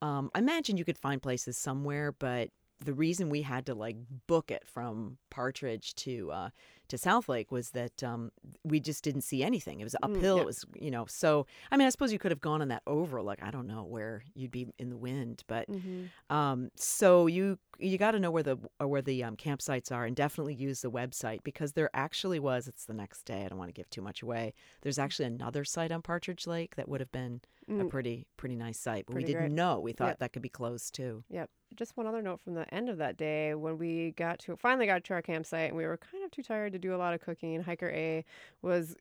[0.02, 2.50] Um, I imagine you could find places somewhere, but
[2.84, 6.50] the reason we had to like book it from Partridge to uh,
[6.88, 8.30] to South Lake was that um,
[8.64, 9.80] we just didn't see anything.
[9.80, 10.36] It was Mm, uphill.
[10.36, 10.42] yeah.
[10.42, 11.06] It was you know.
[11.06, 13.42] So I mean, I suppose you could have gone on that overlook.
[13.42, 16.08] I don't know where you'd be in the wind, but Mhm.
[16.30, 20.16] um, so you you got to know where the where the um, campsites are, and
[20.16, 22.68] definitely use the website because there actually was.
[22.68, 23.44] It's the next day.
[23.44, 24.54] I don't want to give too much away.
[24.82, 27.90] There's actually another site on Partridge Lake that would have been a Mm.
[27.90, 29.52] pretty pretty nice site, but we didn't great.
[29.52, 29.80] know.
[29.80, 30.18] We thought Yep.
[30.20, 31.24] that could be closed too.
[31.28, 31.50] Yep.
[31.76, 34.86] Just one other note from the end of that day when we got to finally
[34.86, 37.14] got to our campsite and we were kind of too tired to do a lot
[37.14, 37.62] of cooking.
[37.62, 38.24] Hiker A
[38.62, 38.96] was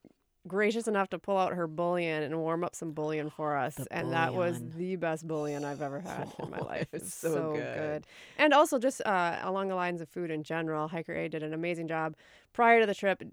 [0.48, 3.76] gracious enough to pull out her bouillon and warm up some bouillon for us.
[3.76, 6.88] The and that was the best bouillon I've ever had in my life.
[6.94, 8.06] it's It's so good.
[8.38, 11.54] And also just uh, along the lines of food in general, Hiker A did an
[11.54, 12.16] amazing job
[12.54, 13.24] prior to the trip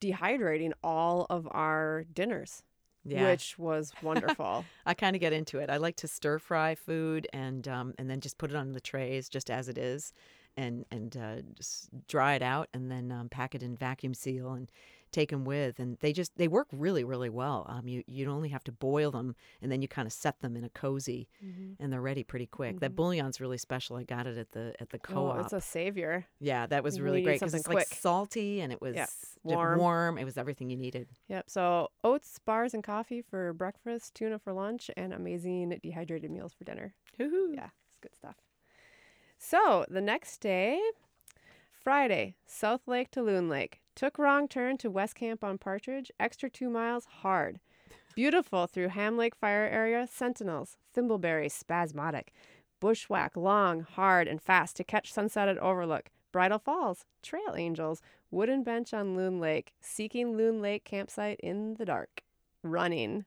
[0.00, 2.62] dehydrating all of our dinners.
[3.04, 3.30] Yeah.
[3.30, 4.64] Which was wonderful.
[4.86, 5.68] I kind of get into it.
[5.68, 8.80] I like to stir fry food and um, and then just put it on the
[8.80, 10.12] trays just as it is,
[10.56, 14.52] and and uh, just dry it out and then um, pack it in vacuum seal
[14.52, 14.70] and
[15.14, 15.78] take them with.
[15.78, 17.64] And they just they work really really well.
[17.68, 20.56] Um, you you only have to boil them and then you kind of set them
[20.56, 21.76] in a cozy, Mhm.
[21.78, 22.80] and they're ready pretty quick.
[22.80, 22.96] That Mhm.
[22.96, 23.96] bouillon's really special.
[23.96, 25.36] I got it at the at the co-op.
[25.36, 26.26] Oh, it's a savior.
[26.40, 29.06] yeah, that was really great because it's like salty and it was Yeah,
[29.44, 29.78] warm.
[29.78, 30.18] warm.
[30.18, 31.08] It was everything you needed.
[31.28, 31.48] Yep.
[31.48, 36.64] So oats, bars, and coffee for breakfast, tuna for lunch, and amazing dehydrated meals for
[36.64, 36.94] dinner.
[37.18, 38.36] Yeah, it's good stuff.
[39.38, 40.80] So the next day,
[41.72, 43.82] Friday, South Lake to Loon Lake.
[43.94, 46.10] Took wrong turn to West Camp on Partridge.
[46.18, 47.60] Extra two miles hard.
[48.16, 50.08] Beautiful through Ham Lake Fire Area.
[50.10, 52.32] Sentinels, Thimbleberry, spasmodic.
[52.80, 56.10] Bushwhack, long, hard, and fast to catch sunset at Overlook.
[56.32, 58.02] Bridal Falls, Trail Angels,
[58.32, 62.24] wooden bench on Loon Lake, seeking Loon Lake campsite in the dark,
[62.64, 63.24] running.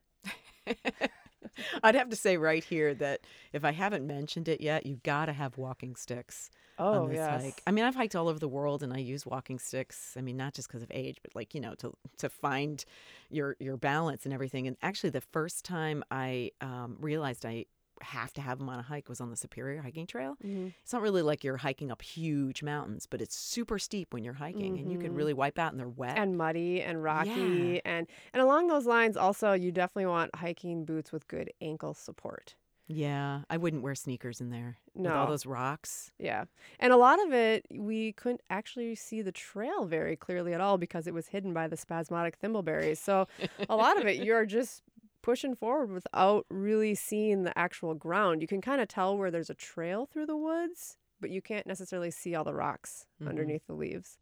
[1.84, 3.22] I'd have to say right here that
[3.54, 7.42] if I haven't mentioned it yet, you've got to have walking sticks Oh, yes.
[7.42, 7.62] hike.
[7.68, 10.16] I mean, I've hiked all over the world and I use walking sticks.
[10.18, 12.84] I mean, not just because of age, but like, you know, to to find
[13.30, 14.68] your your balance and everything.
[14.68, 17.66] And actually the first time I um, realized I
[18.02, 20.38] have to have them on a hike was on the Superior Hiking Trail.
[20.44, 20.74] Mhm.
[20.84, 24.34] It's not really like you're hiking up huge mountains, but it's super steep when you're
[24.36, 25.16] hiking and you can Mhm.
[25.16, 26.16] really wipe out and they're wet.
[26.18, 27.82] and muddy and rocky Yeah.
[27.86, 32.56] and and along those lines also you definitely want hiking boots with good ankle support
[32.88, 35.14] yeah, I wouldn't wear sneakers in there with No.
[35.16, 36.12] all those rocks.
[36.18, 36.46] yeah
[36.80, 40.78] and a lot of it we couldn't actually see the trail very clearly at all
[40.78, 43.28] because it was hidden by the spasmodic thimbleberries so
[43.70, 44.82] a lot of it you're just
[45.22, 49.50] pushing forward without really seeing the actual ground you can kind of tell where there's
[49.50, 53.28] a trail through the woods but you can't necessarily see all the rocks Mhm.
[53.30, 54.18] underneath the leaves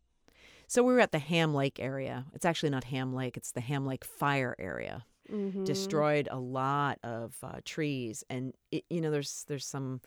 [0.67, 2.25] So we were at the Ham Lake area.
[2.33, 5.05] It's actually not Ham Lake, it's the Ham Lake Fire area.
[5.29, 5.65] Mhm.
[5.65, 10.01] Destroyed a lot of uh, trees, and it, you know, there's there's some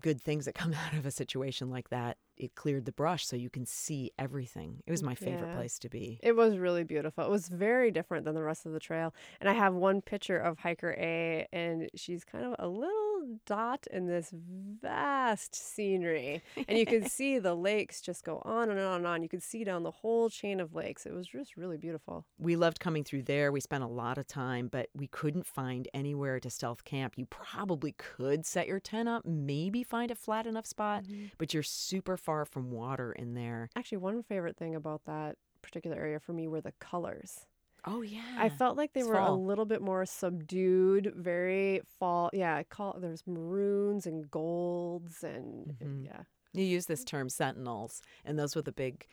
[0.00, 2.18] good things that come out of a situation like that.
[2.36, 4.82] It cleared the brush so you can see everything.
[4.86, 5.52] It was my favorite Yeah.
[5.52, 6.22] place to be.
[6.22, 7.24] It was really beautiful.
[7.24, 9.14] It was very different than the rest of the trail.
[9.40, 13.09] And I have one picture of hiker A, and she's kind of a little
[13.46, 14.32] dot in this
[14.82, 16.42] vast scenery.
[16.68, 19.22] And you could see the lakes just go on and on and on.
[19.22, 21.06] You could see down the whole chain of lakes.
[21.06, 22.26] It was just really beautiful.
[22.38, 23.52] We loved coming through there.
[23.52, 27.14] We spent a lot of time, but we couldn't find anywhere to stealth camp.
[27.16, 31.26] You probably could set your tent up, maybe find a flat enough spot, mm-hmm.
[31.38, 33.68] but you're super far from water in there.
[33.76, 37.46] Actually, one favorite thing about that particular area for me were the colors.
[37.86, 38.20] Oh yeah.
[38.36, 42.30] I felt like they It's were a little bit more subdued, very fall.
[42.32, 46.04] Yeah, I call there's maroons and golds and Mhm.
[46.04, 46.22] yeah.
[46.52, 49.06] You use this term sentinels, and those were the big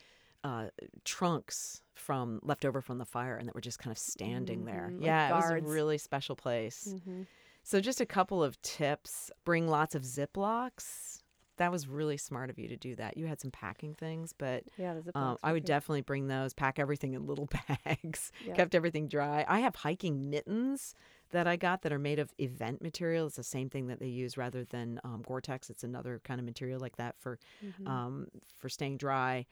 [0.44, 0.70] uh,
[1.04, 4.94] trunks from left over from the fire, and that were just kind of standing there.
[4.94, 6.96] Mhm, like Yeah, it was a really special place.
[6.96, 7.28] Mhm.
[7.64, 11.24] So, just a couple of tips: bring lots of Ziplocs.
[11.58, 13.18] That was really smart of you to do that.
[13.18, 16.54] You had some packing things, but Yeah, um, I would definitely bring those.
[16.54, 17.48] Pack everything in little
[17.86, 18.32] bags.
[18.56, 19.46] Kept everything dry.
[19.48, 20.94] I have hiking mittens
[21.32, 23.28] that I got that are made of eVent material.
[23.28, 25.70] It's the same thing that they use rather than um, Gore-Tex.
[25.70, 27.88] It's another kind of material like that for Mhm.
[27.88, 29.46] um, for staying dry.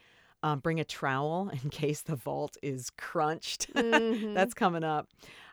[0.45, 3.73] Um, bring a trowel in case the vault is crunched.
[3.75, 4.33] Mhm.
[4.35, 5.07] That's coming up.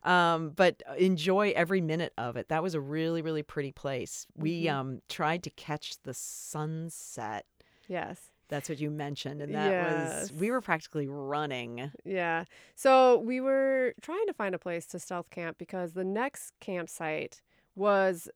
[0.04, 2.48] Um, but enjoy every minute of it.
[2.48, 4.26] That was a really, really pretty place.
[4.36, 4.72] We Mhm.
[4.74, 7.46] um, tried to catch the sunset.
[7.88, 8.30] Yes.
[8.48, 9.40] That's what you mentioned.
[9.40, 10.20] And that Yes.
[10.30, 11.90] was, we were practically running.
[12.04, 12.44] Yeah.
[12.74, 17.40] So we were trying to find a place to stealth camp because the next campsite
[17.74, 18.28] was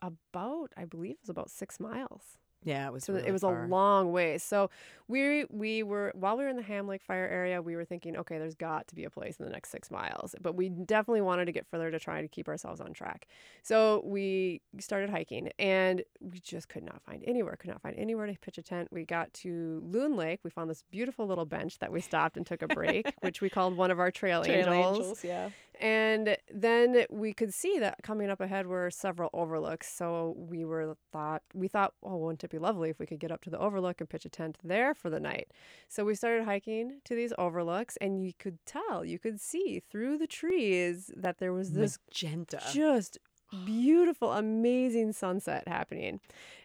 [0.00, 2.38] about, I believe, it was about six miles.
[2.64, 3.64] Yeah, it was So really it was far.
[3.64, 4.38] a long way.
[4.38, 4.70] So
[5.06, 8.16] we we were while we were in the Ham Lake Fire area, we were thinking,
[8.16, 10.34] okay, there's got to be a place in the next six miles.
[10.40, 13.26] But we definitely wanted to get further to try to keep ourselves on track.
[13.62, 17.54] So we started hiking, and we just could not find anywhere.
[17.56, 18.88] Could not find anywhere to pitch a tent.
[18.90, 20.40] We got to Loon Lake.
[20.42, 23.50] We found this beautiful little bench that we stopped and took a break, which we
[23.50, 24.96] called one of our trail, Trail angels.
[24.98, 25.50] angels, yeah.
[25.80, 29.92] And then we could see that coming up ahead were several overlooks.
[29.92, 33.32] So we were thought we thought, oh, wouldn't it be lovely if we could get
[33.32, 35.50] up to the overlook and pitch a tent there for the night?
[35.88, 40.18] So we started hiking to these overlooks, and you could tell, you could see through
[40.18, 41.74] the trees that there was mm.
[41.74, 42.60] this Magenta.
[42.72, 43.18] just
[43.64, 46.20] beautiful, amazing sunset happening,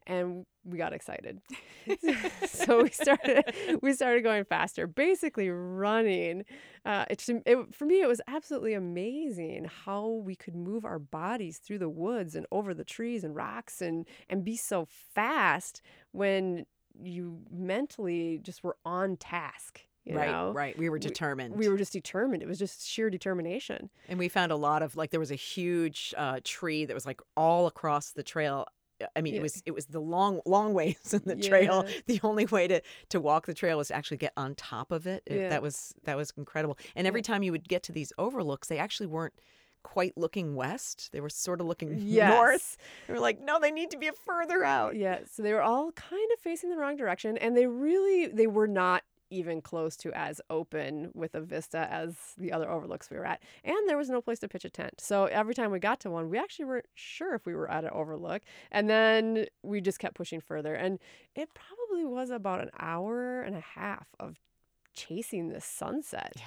[0.08, 1.42] and we got excited.
[2.46, 3.44] so we started
[3.82, 6.46] we started going faster, basically running.
[6.86, 11.58] Uh, it, it for me it was absolutely amazing how we could move our bodies
[11.58, 16.66] through the woods and over the trees and rocks and and be so fast when
[17.02, 19.82] you mentally just were on task.
[20.06, 20.52] You Right, know?
[20.54, 20.78] right.
[20.78, 21.56] We were determined.
[21.56, 22.42] We, were just determined.
[22.42, 23.90] It was just sheer determination.
[24.08, 27.06] And we found a lot of like there was a huge uh, tree that was
[27.06, 28.66] like all across the trail.
[29.02, 29.40] Uh, I mean, Yeah.
[29.40, 31.86] it was it was the long long ways in the trail.
[32.08, 35.06] The only way to to walk the trail was to actually get on top of
[35.06, 35.22] it.
[35.26, 35.50] It- Yeah.
[35.50, 36.78] That was that was incredible.
[36.96, 39.34] And every time you would get to these overlooks, they actually weren't
[39.84, 41.10] quite looking west.
[41.14, 42.34] They were sort of looking Yes.
[42.34, 42.78] north.
[43.08, 44.96] They were like, no, they need to be further out.
[44.96, 48.48] Yeah, so they were all kind of facing the wrong direction, and they really they
[48.48, 53.18] were not even close to as open with a vista as the other overlooks we
[53.18, 53.42] were at.
[53.64, 54.96] And there was no place to pitch a tent.
[55.00, 57.84] So every time we got to one, we actually weren't sure if we were at
[57.84, 58.42] an overlook.
[58.72, 60.74] And then we just kept pushing further.
[60.74, 61.00] And
[61.36, 64.38] it probably was about an hour and a half of
[64.94, 66.34] chasing the sunset.
[66.36, 66.44] Yeah.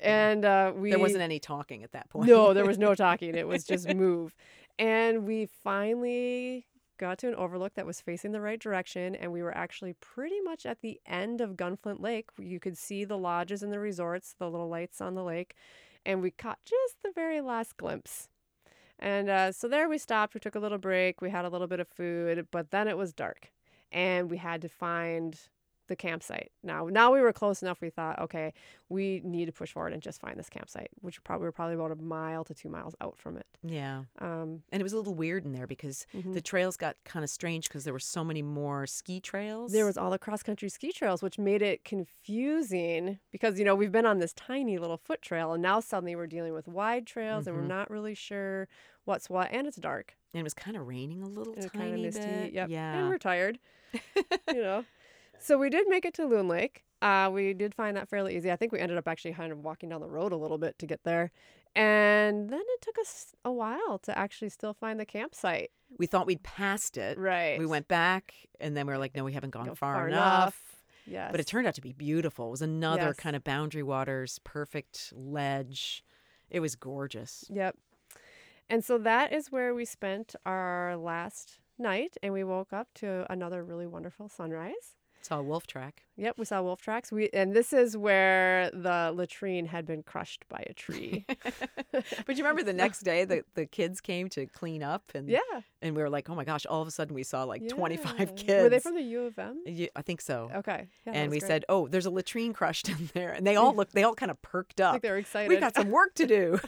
[0.00, 2.28] And uh, we There wasn't any talking at that point.
[2.28, 3.34] no, there was no talking.
[3.34, 4.34] It was just move.
[4.78, 6.66] And we finally
[6.98, 9.14] got to an overlook that was facing the right direction.
[9.14, 12.30] And we were actually pretty much at the end of Gunflint Lake.
[12.38, 15.54] You could see the lodges and the resorts, the little lights on the lake.
[16.04, 18.28] And we caught just the very last glimpse.
[18.98, 20.34] And uh, so there we stopped.
[20.34, 21.20] We took a little break.
[21.20, 23.52] We had a little bit of food, but then it was dark.
[23.92, 25.38] And we had to find
[25.88, 26.52] the campsite.
[26.62, 27.80] Now, now we were close enough.
[27.80, 28.54] We thought, okay,
[28.88, 31.90] we need to push forward and just find this campsite, which probably we're probably about
[31.90, 33.46] a mile to two miles out from it.
[33.62, 34.04] Yeah.
[34.20, 36.32] Um, and it was a little weird in there because Mhm.
[36.34, 39.72] the trails got kind of strange because there were so many more ski trails.
[39.72, 43.74] There was all the cross country ski trails, which made it confusing because you know
[43.74, 47.06] we've been on this tiny little foot trail, and now suddenly we're dealing with wide
[47.06, 47.60] trails, and Mhm.
[47.60, 48.68] we're not really sure
[49.04, 50.16] what's what, and it's dark.
[50.34, 52.20] And it was kind of raining a little and tiny kind of misty.
[52.20, 52.52] bit.
[52.52, 52.68] Yep.
[52.68, 52.98] Yeah.
[52.98, 53.58] And we're tired.
[54.48, 54.84] you know.
[55.40, 56.84] So we did make it to Loon Lake.
[57.00, 58.50] Uh, we did find that fairly easy.
[58.50, 60.78] I think we ended up actually kind of walking down the road a little bit
[60.80, 61.30] to get there.
[61.76, 65.70] And then it took us a while to actually still find the campsite.
[65.98, 67.18] we thought we'd passed it.
[67.18, 67.58] Right.
[67.58, 70.08] We went back and then we were like, no, we haven't gone Go far, far
[70.08, 70.42] enough.
[70.42, 70.62] enough.
[71.06, 71.28] Yes.
[71.30, 72.48] But it turned out to be beautiful.
[72.48, 73.16] It was another Yes.
[73.16, 76.02] kind of boundary waters, perfect ledge.
[76.50, 77.44] It was gorgeous.
[77.48, 77.76] Yep.
[78.68, 83.24] And so that is where we spent our last night, and we woke up to
[83.32, 84.96] another really wonderful sunrise.
[85.20, 86.07] Saw a wolf track.
[86.20, 87.12] Yep, we saw wolf tracks.
[87.12, 91.24] We and this is where the latrine had been crushed by a tree.
[92.26, 95.38] But you remember the next day the, the kids came to clean up and Yeah.
[95.80, 98.34] and we were like, oh my gosh, all of a sudden we saw like 25
[98.36, 98.62] kids.
[98.62, 99.62] Were they from the U of M?
[99.64, 100.50] Yeah, I think so.
[100.56, 100.88] Okay.
[101.06, 101.46] Yeah, and we great.
[101.46, 103.94] said, "Oh, there's a latrine crushed in there," and they all looked.
[103.94, 104.94] They all kind of perked up.
[104.94, 105.48] Like they were excited.
[105.48, 106.58] We've got some work to do.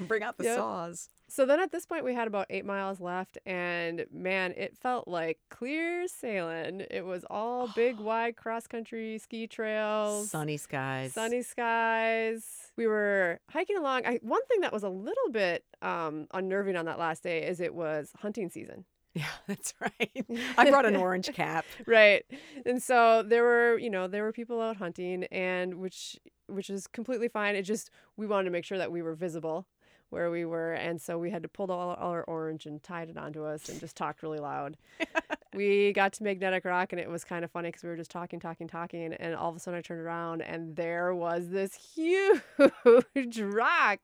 [0.00, 0.56] Bring out the Yep.
[0.58, 1.08] saws.
[1.28, 5.08] So then at this point, we had about eight miles left, and man, it felt
[5.08, 6.82] like clear sailing.
[6.90, 11.12] It was all big, wide cross country ski trails, Sunny skies.
[11.12, 12.44] sunny skies.
[12.76, 14.06] We were hiking along.
[14.06, 17.60] I, one thing that was a little bit um, unnerving on that last day is
[17.60, 18.84] it was hunting season.
[19.14, 20.24] Yeah, that's right.
[20.56, 21.66] I brought an orange cap.
[21.86, 22.24] right
[22.64, 26.86] and so there were you know there were people out hunting and which which is
[26.86, 29.66] completely fine it just we wanted to make sure that we were visible
[30.12, 33.08] where we were and so we had to pull all, all our orange and tied
[33.08, 34.76] it onto us and just talked really loud
[35.54, 38.10] we got to magnetic rock and it was kind of funny because we were just
[38.10, 41.74] talking talking talking and all of a sudden i turned around and there was this
[41.94, 42.42] huge
[43.40, 44.00] rock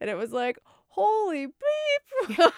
[0.00, 0.58] and it was like
[0.98, 2.36] holy bleep.
[2.36, 2.48] Where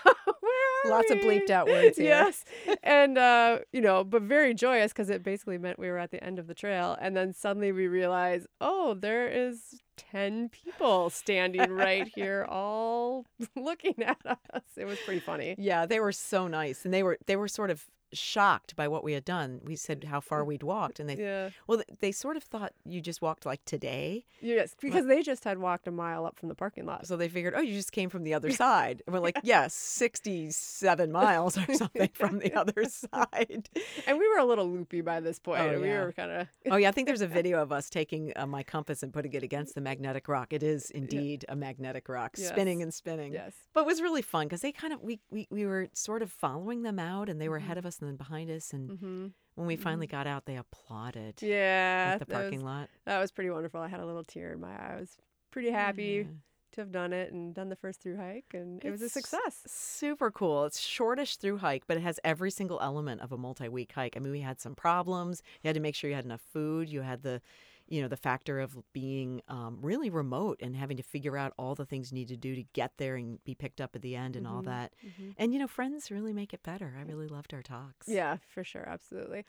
[0.84, 2.06] are Lots of bleeped out words here.
[2.06, 2.44] Yes.
[2.82, 6.22] and, uh, you know, but very joyous because it basically meant we were at the
[6.24, 6.96] end of the trail.
[7.00, 9.80] And then suddenly we realize, oh, there is
[10.12, 13.26] 10 people standing right here, all
[13.56, 14.62] looking at us.
[14.76, 15.54] It was pretty funny.
[15.58, 19.04] Yeah, they were so nice, and they were they were sort of shocked by what
[19.04, 19.60] we had done.
[19.64, 21.50] We said how far we'd walked, and they Yeah.
[21.66, 24.24] well they sort of thought you just walked like today.
[24.40, 27.06] Yes, because they just had walked a mile up from the parking lot.
[27.06, 29.02] So they figured, oh, you just came from the other side.
[29.06, 33.68] And we're like, yes, 67 miles or something from the other side.
[34.06, 35.60] And we were a little loopy by this point.
[35.60, 36.04] Oh, We yeah.
[36.04, 36.48] were kind of.
[36.70, 36.88] oh, yeah.
[36.88, 39.74] I think there's a video of us taking uh, my compass and putting it against
[39.74, 40.52] the magnetic rock.
[40.52, 43.32] It is indeed a magnetic rock, spinning and spinning.
[43.32, 43.52] Yes.
[43.72, 46.30] But it was really fun because they kind of, we, we, we were sort of
[46.32, 47.66] following them out and they were Mm-hmm.
[47.66, 48.72] ahead of us and then behind us.
[48.72, 49.32] And Mhm.
[49.54, 51.40] when we finally got out, they applauded.
[51.42, 52.12] Yeah.
[52.14, 52.90] At the parking was- lot.
[53.04, 53.80] That was pretty wonderful.
[53.80, 54.94] I had a little tear in my eye.
[54.96, 55.16] I was
[55.50, 56.28] pretty happy
[56.72, 59.64] to have done it and done the first through hike, and it was a success.
[59.66, 60.64] Super cool.
[60.66, 64.16] It's shortish through hike, but it has every single element of a multi-week hike.
[64.16, 65.42] I mean, we had some problems.
[65.62, 66.88] You had to make sure you had enough food.
[66.88, 67.42] You had the,
[67.90, 71.74] you know, the factor of being um, really remote and having to figure out all
[71.74, 74.16] the things you need to do to get there and be picked up at the
[74.16, 74.94] end and all Mhm, that.
[75.04, 75.36] mhm.
[75.36, 76.94] And you know, friends really make it better.
[76.98, 78.06] I really loved our talks.
[78.06, 79.44] Yeah, for sure, absolutely.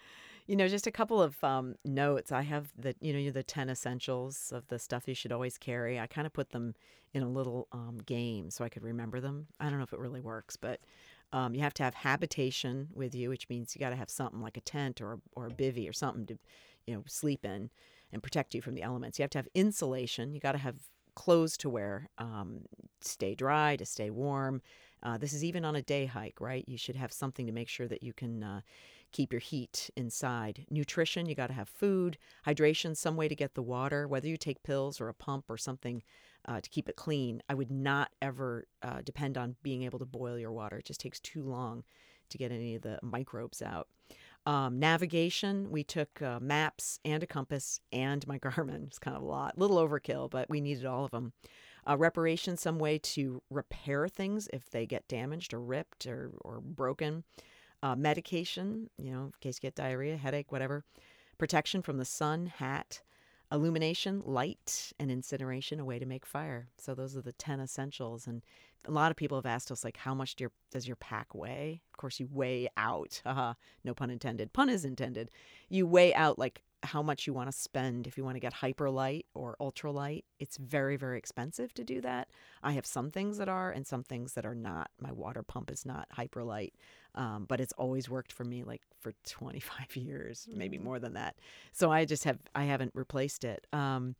[0.48, 2.32] You know, just a couple of um, notes.
[2.32, 6.00] I have the, you know, the 10 essentials of the stuff you should always carry.
[6.00, 6.76] I kind of put them
[7.14, 9.48] in a little um, game so I could remember them.
[9.60, 10.82] I don't know if it really works, but
[11.34, 14.42] um, you have to have habitation with you, which means you got to have something
[14.42, 16.38] like a tent or, or a bivy or something to,
[16.86, 17.70] you know, sleep in
[18.12, 19.18] and protect you from the elements.
[19.20, 20.34] You have to have insulation.
[20.34, 20.76] You got to have
[21.16, 22.62] clothes to wear, um,
[23.02, 24.62] stay dry, to stay warm.
[25.04, 26.64] Uh, this is even on a day hike, right?
[26.68, 28.62] You should have something to make sure that you can uh,
[29.12, 30.66] keep your heat inside.
[30.70, 34.38] Nutrition, you got to have food, hydration, some way to get the water, whether you
[34.38, 36.04] take pills or a pump or something
[36.46, 37.42] uh, to keep it clean.
[37.50, 40.78] I would not ever uh, depend on being able to boil your water.
[40.78, 41.84] It just takes too long
[42.30, 43.88] to get any of the microbes out.
[44.46, 48.88] Um, navigation, we took uh, maps and a compass and my Garmin.
[48.88, 51.34] It's kind of a lot, little overkill, but we needed all of them.
[51.88, 56.60] Uh, reparation, some way to repair things if they get damaged or ripped or, or
[56.60, 57.24] broken.
[57.84, 60.84] Uh, medication, you know, in case you get diarrhea, headache, whatever.
[61.40, 63.02] Protection from the sun, hat.
[63.52, 66.70] Illumination, light, and incineration, a way to make fire.
[66.78, 68.26] So those are the 10 essentials.
[68.26, 68.44] And
[68.86, 71.34] a lot of people have asked us, like, how much do your, does your pack
[71.36, 71.82] weigh?
[71.94, 73.22] Of course, you weigh out.
[73.26, 73.54] Haha,
[73.84, 74.54] no pun intended.
[74.54, 75.30] Pun is intended.
[75.70, 78.54] You weigh out, like, how much you want to spend if you want to get
[78.54, 80.24] hyper light or ultralight.
[80.40, 82.30] It's very, very expensive to do that.
[82.64, 84.90] I have some things that are and some things that are not.
[85.00, 86.74] My water pump is not hyper light,
[87.14, 91.36] um, but it's always worked for me like for 25 years, maybe more than that.
[91.72, 93.68] So I just have, I haven't replaced it.
[93.72, 94.16] Um,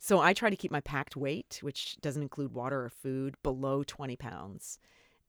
[0.00, 3.82] so I try to keep my packed weight, which doesn't include water or food, below
[3.84, 4.78] 20 pounds.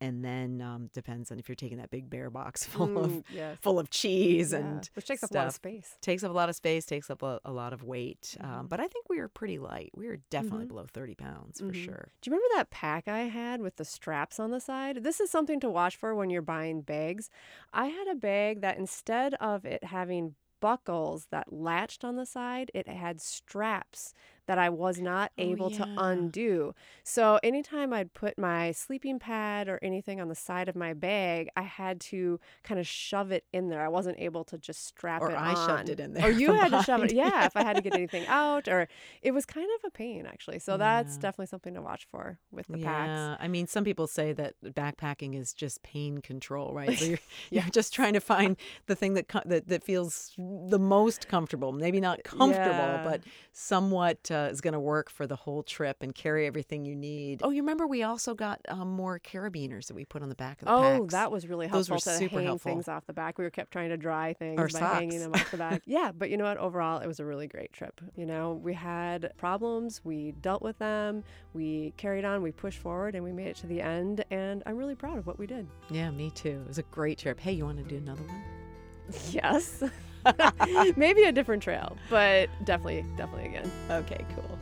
[0.04, 3.24] And then um, depends on if you're taking that big bear box full of Mm,
[3.32, 3.60] yes.
[3.62, 5.96] full of cheese Yeah, and which takes up a lot of space.
[6.02, 6.86] Takes up a lot of space.
[6.88, 8.36] Takes up a, a lot of weight.
[8.42, 9.92] Um, but I think we were pretty light.
[9.96, 10.70] We were definitely Mhm.
[10.70, 11.86] below 30 pounds for Mhm.
[11.86, 12.10] sure.
[12.20, 15.04] Do you remember that pack I had with the straps on the side?
[15.04, 17.30] This is something to watch for when you're buying bags.
[17.72, 22.72] I had a bag that instead of it having buckles that latched on the side,
[22.74, 24.14] it had straps
[24.52, 26.76] that I was not Oh, able to undo.
[27.06, 31.48] So anytime I'd put my sleeping pad or anything on the side of my bag,
[31.56, 33.82] I had to kind of shove it in there.
[33.82, 35.32] I wasn't able to just strap it on.
[35.32, 35.68] Or it I on.
[35.70, 36.26] shoved it in there.
[36.26, 37.14] Or you had to shove it.
[37.14, 38.90] Yeah, if I had to get anything out or
[39.22, 40.60] it was kind of a pain actually.
[40.60, 43.42] So that's definitely something to watch for with the yeah, packs.
[43.42, 46.98] I mean, some people say that backpacking is just pain control, right?
[46.98, 47.20] So you're,
[47.52, 51.72] you're just trying to find the thing that, that that feels the most comfortable.
[51.72, 53.04] Maybe not comfortable, Yeah.
[53.06, 53.22] but
[53.54, 57.42] somewhat uh, is going to work for the whole trip and carry everything you need.
[57.44, 60.62] Oh, you remember we also got um, more carabiners that we put on the back
[60.62, 61.00] of the pack.
[61.00, 61.12] Oh, packs.
[61.14, 61.96] that was really helpful.
[61.96, 62.72] Those were to super hang helpful.
[62.72, 63.38] things off the back.
[63.38, 65.82] We were kept trying to dry things Or by hanging them off the back.
[65.86, 66.58] yeah, but you know what?
[66.58, 68.02] Overall, it was a really great trip.
[68.16, 71.24] You know, we had problems, we dealt with them,
[71.54, 74.24] we carried on, we pushed forward, and we made it to the end.
[74.32, 75.68] And I'm really proud of what we did.
[75.90, 76.62] Yeah, me too.
[76.64, 77.40] It was a great trip.
[77.40, 78.42] Hey, you want to do another one?
[79.32, 79.84] Yes.
[80.96, 83.72] Maybe a different trail, but definitely, definitely again.
[83.90, 84.60] Okay, cool.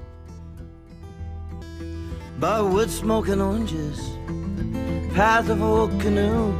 [2.39, 3.99] By wood smoking oranges,
[5.13, 6.53] path of old canoe,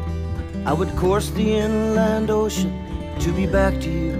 [0.65, 2.73] I would course the inland ocean
[3.19, 4.17] to be back to you.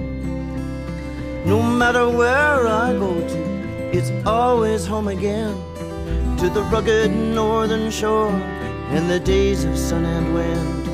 [1.46, 3.60] No matter where I go to,
[3.92, 5.56] it's always home again
[6.38, 8.32] to the rugged northern shore
[8.92, 10.89] and the days of sun and wind.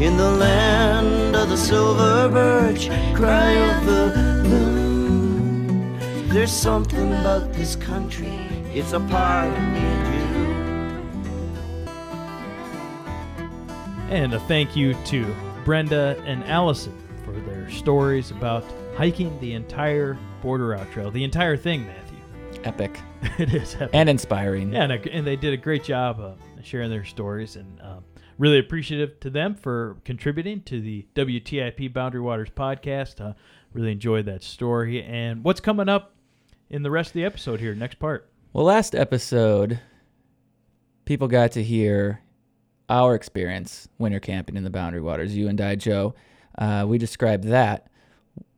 [0.00, 4.06] In the land of the silver birch, cry of the
[4.48, 5.98] loon.
[6.30, 10.20] There's something about this country, it's a part of me and you.
[14.08, 15.36] And a thank you to
[15.66, 16.96] Brenda and Allison
[17.26, 18.64] for their stories about
[18.96, 22.16] hiking the entire Border Route Trail, the entire thing, Matthew.
[22.64, 22.98] Epic.
[23.38, 23.90] it is epic.
[23.92, 24.72] And inspiring.
[24.72, 26.32] Yeah, and, a- and they did a great job uh,
[26.62, 28.02] sharing their stories, and um,
[28.40, 33.20] really appreciative to them for contributing to the WTIP Boundary Waters podcast.
[33.20, 33.34] Uh,
[33.74, 35.02] really enjoyed that story.
[35.02, 36.14] And what's coming up
[36.70, 38.30] in the rest of the episode here, next part?
[38.54, 39.78] Well, last episode,
[41.04, 42.22] people got to hear
[42.88, 45.36] our experience winter camping in the Boundary Waters.
[45.36, 46.14] You and I, Joe,
[46.56, 47.88] uh, we described that.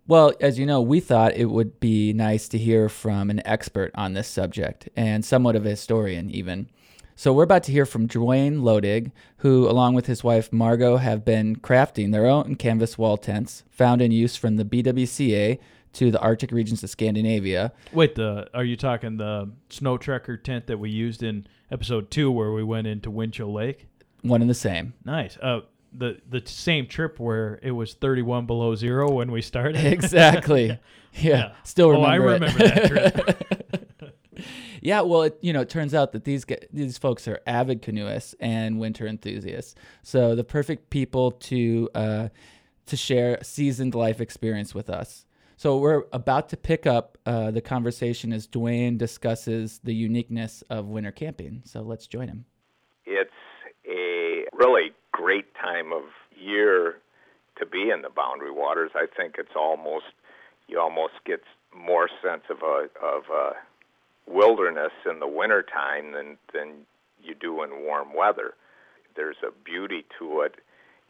[0.06, 3.90] Well, as you know, we thought it would be nice to hear from an expert
[3.96, 6.68] on this subject and somewhat of a historian, even.
[7.14, 11.24] So we're about to hear from Dwayne Lottig, who, along with his wife Margot, have
[11.24, 15.58] been crafting their own canvas wall tents found in use from the BWCA
[15.94, 17.72] to the Arctic regions of Scandinavia.
[17.92, 22.30] Wait, the are you talking the snow trekker tent that we used in episode two,
[22.30, 23.86] where we went into Winchell Lake?
[24.22, 24.94] One and the same.
[25.04, 25.36] Nice.
[25.36, 25.60] Uh,
[25.92, 29.84] the the same trip where it was 31 below zero when we started.
[29.84, 30.78] Exactly.
[31.14, 31.52] Yeah.
[31.62, 32.06] Still remember.
[32.06, 32.90] Oh, I remember it.
[32.90, 33.14] remember that
[33.50, 34.14] trip.
[34.82, 38.34] Yeah, well, it, you know, it turns out that these these folks are avid canoeists
[38.40, 42.28] and winter enthusiasts, so the perfect people to uh,
[42.86, 45.24] to share seasoned life experience with us.
[45.56, 50.88] So we're about to pick up uh, the conversation as Dwayne discusses the uniqueness of
[50.88, 51.62] winter camping.
[51.64, 52.44] So let's join him.
[53.06, 53.30] It's
[53.88, 56.02] a really great time of
[56.36, 56.96] year
[57.60, 58.90] to be in the boundary waters.
[58.96, 60.06] I think it's almost
[60.66, 63.52] you almost get more sense of a of a
[64.26, 66.86] wilderness in the wintertime than than
[67.22, 68.54] you do in warm weather.
[69.14, 70.56] There's a beauty to it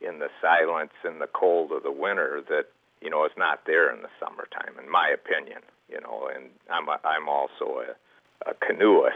[0.00, 2.66] in the silence and the cold of the winter that
[3.00, 5.62] you know is not there in the summertime, in my opinion.
[5.88, 9.14] You know, and I'm a, I'm also a, a canoeist.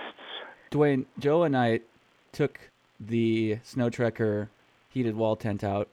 [0.70, 1.80] Dwayne, Joe, and I
[2.32, 2.58] took
[3.00, 4.48] the Snow Trekker
[4.90, 5.88] heated wall tent out,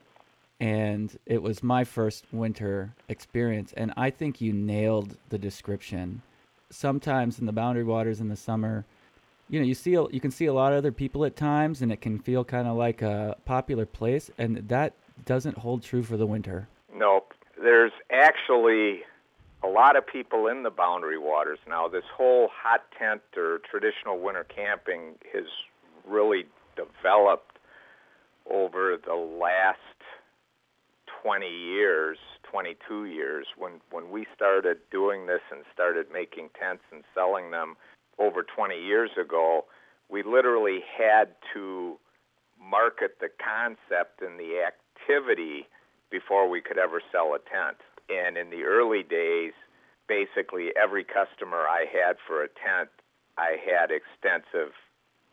[0.59, 3.73] and it was my first winter experience.
[3.73, 6.21] And I think you nailed the description.
[6.73, 8.85] Sometimes in the boundary waters in the summer,
[9.49, 11.91] you know, you see you can see a lot of other people at times, and
[11.91, 14.93] it can feel kind of like a popular place, and that
[15.25, 16.67] doesn't hold true for the winter.
[16.93, 17.33] Nope.
[17.61, 19.01] There's actually
[19.63, 21.87] a lot of people in the boundary waters now.
[21.87, 25.45] This whole hot tent or traditional winter camping has
[26.07, 26.45] really
[26.75, 27.59] developed
[28.49, 29.77] over the last
[31.21, 32.17] 20 years,
[32.53, 33.47] 22 years.
[33.57, 37.75] When when we started doing this and started making tents and selling them
[38.19, 39.65] over 20 years ago,
[40.07, 41.97] we literally had to
[42.61, 45.65] market the concept and the activity
[46.11, 47.77] before we could ever sell a tent.
[48.07, 49.53] And in the early days,
[50.07, 52.89] basically every customer I had for a tent,
[53.35, 54.73] I had extensive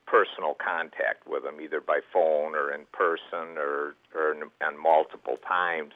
[0.06, 5.92] personal contact with them, either by phone or in person or, or on multiple times.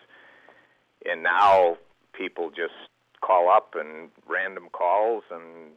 [1.04, 1.76] And now
[2.12, 2.74] people just
[3.20, 5.72] call up and random calls and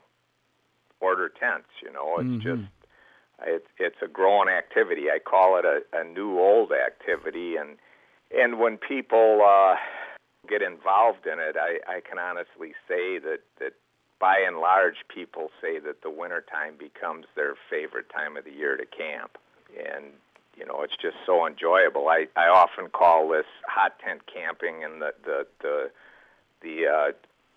[0.99, 1.69] order tents.
[1.81, 2.41] You know, it's Mhm.
[2.41, 2.63] just
[3.45, 5.11] it's it's a growing activity.
[5.11, 7.77] I call it a, a new old activity, and
[8.35, 9.75] and when people uh,
[10.49, 13.73] get involved in it, I, I can honestly say that that
[14.19, 18.75] by and large, people say that the wintertime becomes their favorite time of the year
[18.75, 19.37] to camp,
[19.77, 20.05] and
[20.57, 22.07] you know it's just so enjoyable.
[22.09, 25.91] I I often call this hot tent camping, and the the the
[26.61, 27.11] the uh,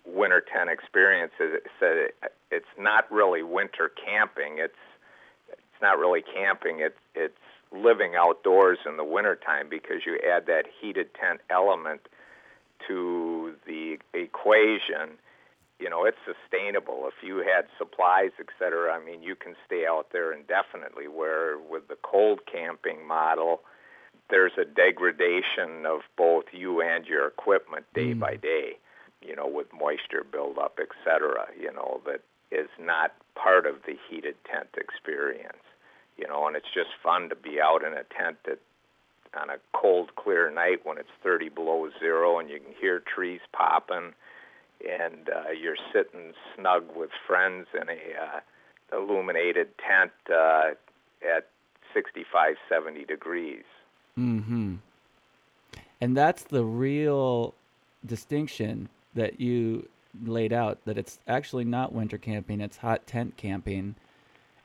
[0.05, 2.09] winter tent experience is said
[2.51, 4.57] it's not really winter camping.
[4.59, 4.73] It's
[5.49, 6.79] it's not really camping.
[6.79, 7.33] It's it's
[7.71, 12.01] living outdoors in the wintertime because you add that heated tent element
[12.87, 15.17] to the equation.
[15.81, 17.05] You know, it's sustainable.
[17.07, 21.07] If you had supplies, et cetera, I mean, you can stay out there indefinitely.
[21.07, 23.61] Where with the cold camping model,
[24.29, 28.19] there's a degradation of both you and your equipment day mm.
[28.19, 28.77] by day.
[29.21, 31.47] You know, with moisture buildup, et cetera.
[31.59, 32.21] You know, that
[32.51, 35.63] is not part of the heated tent experience
[36.17, 38.59] you know, and it's just fun to be out in a tent that
[39.33, 43.39] on a cold, clear night when it's 30 below zero and you can hear trees
[43.53, 44.13] popping,
[44.89, 50.71] and uh, you're sitting snug with friends in a uh, illuminated tent uh,
[51.23, 51.47] at
[51.93, 53.63] 65, 70 degrees.
[54.17, 54.75] Mm-hmm.
[55.99, 57.53] And that's the real
[58.05, 59.87] distinction that you
[60.25, 60.79] laid out.
[60.85, 63.95] That it's actually not winter camping; it's hot tent camping.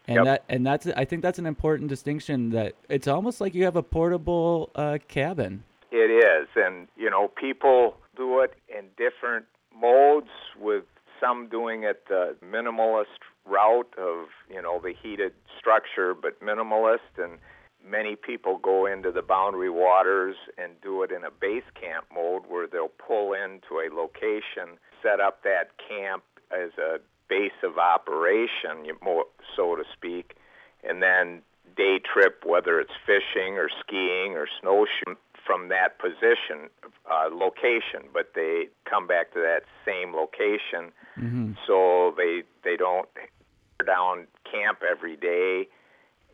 [0.09, 0.25] And Yep.
[0.25, 2.51] that and that's I think that's an important distinction.
[2.51, 5.65] That it's almost like you have a portable uh, cabin.
[5.91, 9.47] It is, and you know, people do it in different
[9.81, 10.31] modes.
[10.61, 10.85] With
[11.21, 17.39] some doing it the minimalist route of you know the heated structure, but minimalist, and
[17.85, 22.43] many people go into the boundary waters and do it in a base camp mode
[22.49, 26.99] where they'll pull into a location, set up that camp as a
[27.29, 28.87] base of operation,
[29.57, 30.37] so to speak,
[30.85, 31.43] and then
[31.77, 35.17] day trip, whether it's fishing or skiing or snowshoeing
[35.47, 36.69] from that position,
[37.11, 41.53] uh, location, but they come back to that same location Mm-hmm.
[41.67, 45.69] so they they don't tear down camp every day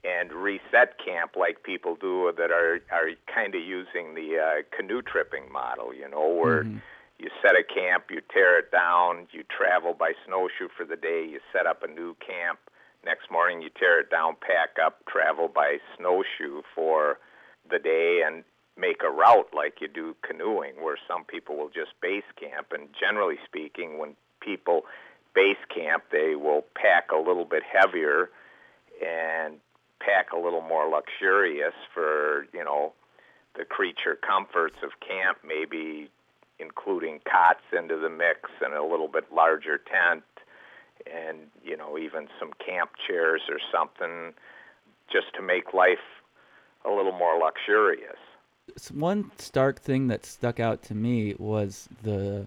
[0.04, 5.02] and reset camp like people do that are are kind of using the uh, canoe
[5.02, 6.78] tripping model, you know, where Mm-hmm.
[7.18, 11.24] you set a camp, you tear it down, you travel by snowshoe for the day,
[11.30, 12.58] you set up a new camp.
[13.04, 17.18] Next morning, you tear it down, pack up, travel by snowshoe for
[17.70, 18.42] the day, and
[18.76, 22.68] make a route like you do canoeing, where some people will just base camp.
[22.72, 24.82] And generally speaking, when people
[25.34, 28.30] base camp, they will pack a little bit heavier
[29.04, 29.56] and
[30.00, 32.92] pack a little more luxurious for, you know,
[33.56, 36.10] the creature comforts of camp, maybe
[36.58, 40.22] including cots into the mix and a little bit larger tent
[41.06, 44.32] and, you know, even some camp chairs or something
[45.10, 46.22] just to make life
[46.84, 48.21] a little more luxurious.
[48.92, 52.46] One stark thing that stuck out to me was the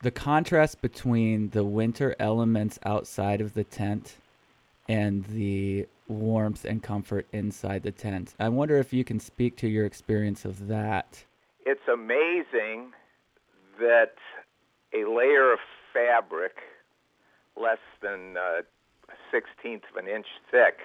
[0.00, 4.16] the contrast between the winter elements outside of the tent
[4.88, 8.34] and the warmth and comfort inside the tent.
[8.38, 11.24] I wonder if you can speak to your experience of that.
[11.66, 12.92] It's amazing
[13.80, 14.14] that
[14.94, 15.58] a layer of
[15.92, 16.56] fabric
[17.60, 18.62] less than uh,
[19.08, 20.78] a sixteenth of an inch thick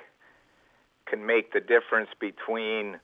[1.05, 2.99] can make the difference between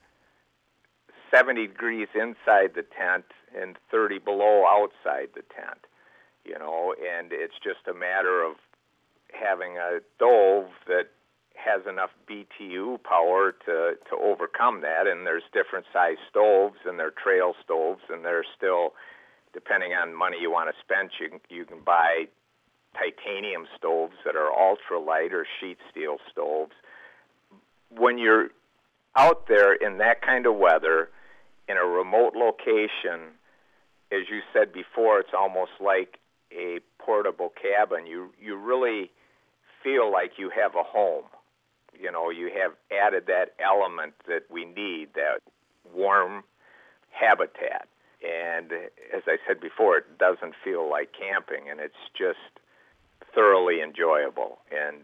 [1.31, 3.25] 70 degrees inside the tent
[3.59, 5.85] and 30 below outside the tent.
[6.45, 8.55] You know, and it's just a matter of
[9.33, 11.09] having a stove that
[11.55, 15.07] has enough BTU power to to overcome that.
[15.07, 18.93] And there's different size stoves, and they're trail stoves, and they're still,
[19.53, 22.25] depending on money you want to spend, you can, you can buy
[22.93, 26.73] titanium stoves that are ultralight or sheet steel stoves.
[27.89, 28.49] When you're
[29.15, 31.09] out there in that kind of weather,
[31.69, 33.37] in a remote location,
[34.11, 36.17] as you said before, it's almost like
[36.51, 38.07] a portable cabin.
[38.07, 39.11] You you really
[39.83, 41.25] feel like you have a home.
[41.97, 45.41] You know, you have added that element that we need, that
[45.93, 46.43] warm
[47.11, 47.87] habitat.
[48.21, 48.71] And
[49.15, 52.59] as I said before, it doesn't feel like camping, and it's just
[53.33, 54.59] thoroughly enjoyable.
[54.71, 54.97] And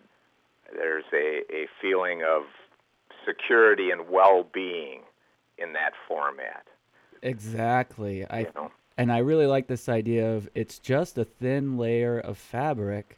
[0.73, 2.43] there's a, a feeling of
[3.25, 5.01] security and well-being
[5.57, 6.67] in that format.
[7.21, 8.25] Exactly.
[8.25, 8.71] I You know?
[8.97, 13.17] and I really like this idea of it's just a thin layer of fabric,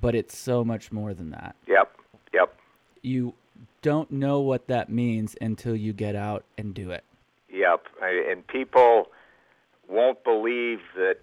[0.00, 1.56] but it's so much more than that.
[1.66, 1.96] Yep,
[2.32, 2.54] yep,
[3.02, 3.34] You
[3.82, 7.04] don't know what that means until you get out and do it.
[7.48, 7.86] yep.
[8.02, 9.10] I- And people
[9.88, 11.18] won't believe that,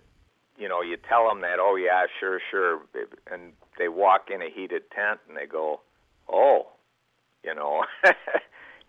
[0.58, 2.82] you know, you tell them that, oh, yeah, sure, sure.
[3.32, 5.82] And they walk in a heated tent and they go,
[6.30, 6.68] oh,
[7.44, 7.84] you know,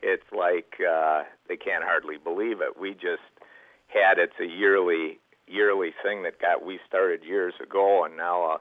[0.02, 2.78] it's like uh, they can't hardly believe it.
[2.78, 3.22] We just
[3.88, 8.60] had it's a yearly yearly thing that got we started years ago, and now a,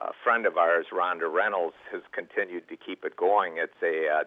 [0.00, 3.54] a friend of ours, Rhonda Reynolds, has continued to keep it going.
[3.56, 4.24] It's a uh,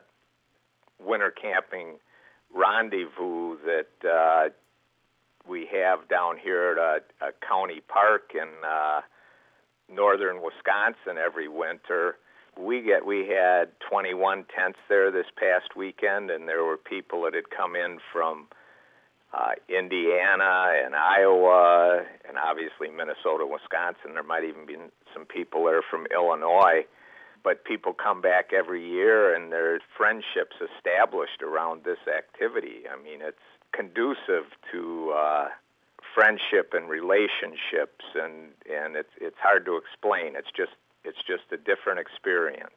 [1.00, 2.00] winter camping
[2.54, 4.50] rendezvous that uh,
[5.48, 9.02] we have down here at a, a county park in uh,
[9.94, 12.18] northern Wisconsin every winter.
[12.60, 17.34] We get we had 21 tents there this past weekend, and there were people that
[17.34, 18.48] had come in from
[19.34, 24.14] uh, Indiana and Iowa, and obviously Minnesota, Wisconsin.
[24.14, 24.78] There might even be
[25.14, 26.86] some people there from Illinois.
[27.44, 32.86] But people come back every year, and there's friendships established around this activity.
[32.92, 33.38] I mean, it's
[33.72, 35.48] conducive to uh,
[36.16, 40.36] friendship and relationships, and and it's it's hard to explain.
[40.36, 40.72] It's just
[41.06, 42.74] it's just a different experience.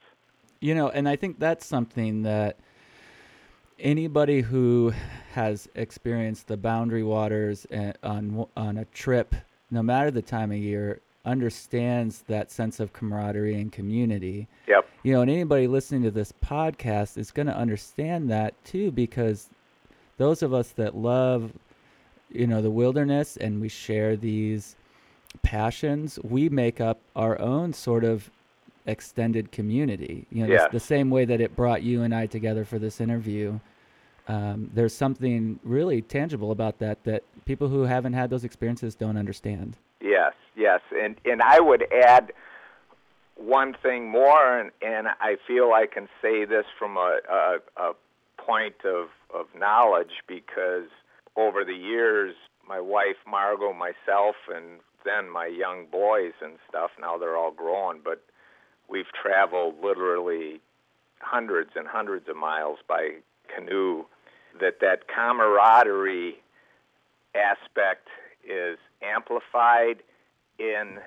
[0.61, 2.59] You know, and I think that's something that
[3.79, 4.93] anybody who
[5.33, 9.35] has experienced the boundary waters eh, on on a trip,
[9.71, 14.49] no matter the time of year, understands that sense of camaraderie and community.
[14.67, 14.89] Yep.
[15.05, 19.49] You know, and anybody listening to this podcast is going to understand that too because
[20.17, 21.53] those of us that love
[22.31, 24.77] you know the wilderness and we share these
[25.43, 28.31] passions, we make up our own sort of
[28.87, 30.27] extended community.
[30.31, 30.73] You know, the- Yes.
[30.73, 33.59] the, same way that it brought you and I together for this interview.
[34.27, 39.17] Um, there's something really tangible about that that people who haven't had those experiences don't
[39.17, 39.77] understand.
[40.01, 42.33] Yes, yes, and and I would add
[43.37, 47.93] one thing more, and and I feel I can say this from a a, a
[48.37, 50.89] point of, of knowledge because
[51.37, 52.35] over the years,
[52.89, 58.25] wife Margot, myself, and then my young boys and stuff, now they're all grown, but
[58.89, 60.61] we've traveled literally
[61.21, 63.11] hundreds and hundreds of miles by
[63.55, 64.05] canoe,
[64.61, 66.37] that that camaraderie
[67.35, 68.09] aspect
[68.45, 70.03] is amplified
[70.59, 70.99] in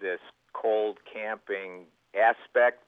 [0.00, 0.20] this
[0.52, 2.82] cold camping aspect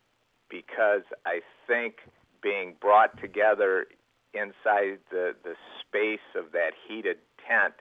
[0.48, 1.96] because I think
[2.42, 3.86] being brought together
[4.32, 7.74] inside the, the space of that heated tent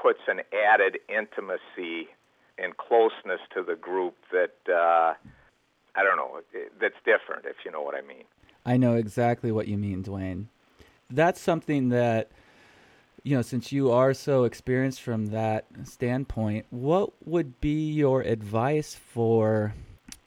[0.00, 2.08] puts an added intimacy
[2.58, 5.14] and closeness to the group that uh,
[5.94, 6.40] I don't know
[6.80, 8.24] that's different if you know what I mean.
[8.64, 10.46] I know exactly what you mean, Dwayne.
[11.10, 12.30] That's something that
[13.22, 18.94] you know, since you are so experienced from that standpoint, what would be your advice
[18.94, 19.74] for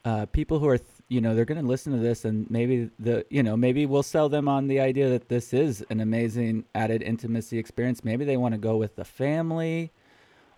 [0.06, 0.80] uh, people who are,
[1.14, 4.02] you know, they're going to listen to this and maybe the, you know, maybe we'll
[4.02, 8.04] sell them on the idea that this is an amazing added intimacy experience.
[8.04, 9.92] Maybe they want to go with the family.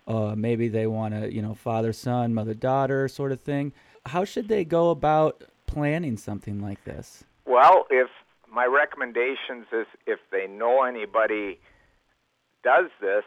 [0.06, 3.72] Uh, maybe they want to, you know, father, son, mother, daughter sort of thing.
[4.06, 7.22] How should they go about planning something like this?
[7.44, 8.08] Well, if
[8.50, 11.60] my recommendations is if they know anybody
[12.64, 13.24] does this,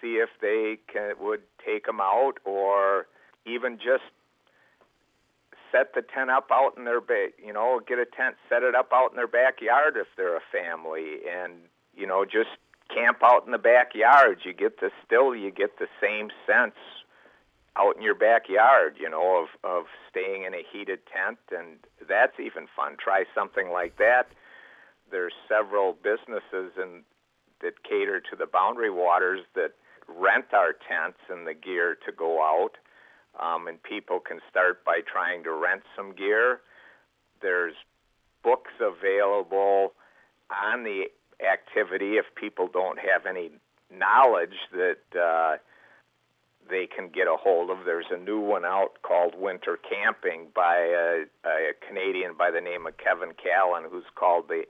[0.00, 3.06] see if they can, would take them out or
[3.46, 4.10] even just
[5.72, 8.74] set the tent up out in their ba- you know get a tent set it
[8.74, 11.54] up out in their backyard if they're a family and
[11.96, 12.50] you know just
[12.94, 16.76] camp out in the backyard you get the still you get the same sense
[17.76, 22.40] out in your backyard you know of of staying in a heated tent and that's
[22.40, 22.96] even fun.
[22.98, 24.28] Try something like that.
[25.10, 27.04] There's several businesses and
[27.60, 29.72] that cater to the boundary waters that
[30.08, 32.78] rent our tents and the gear to go out
[33.40, 36.60] um, and people can start by trying to rent some gear.
[37.40, 37.74] There's
[38.42, 39.92] books available
[40.50, 41.04] on the
[41.40, 43.50] activity if people don't have any
[43.94, 45.56] knowledge that uh,
[46.68, 47.84] they can get a hold of.
[47.84, 52.86] There's a new one out called Winter Camping by a, a Canadian by the name
[52.86, 54.64] of Kevin Callan, who's called the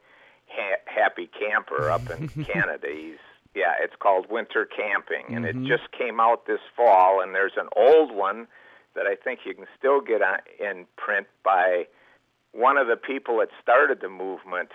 [0.48, 2.88] ha- Happy Camper up in Canada.
[2.92, 3.18] He's
[3.58, 5.48] yeah, it's called Winter Camping, and Mhm.
[5.48, 7.20] it just came out this fall.
[7.20, 8.46] And there's an old one
[8.94, 11.88] that I think you can still get on, in print by
[12.52, 14.70] one of the people that started the movement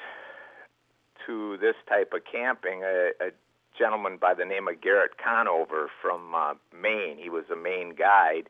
[1.25, 3.31] to this type of camping, a, a
[3.77, 7.17] gentleman by the name of Garrett Conover from uh, Maine.
[7.17, 8.49] He was a Maine guide,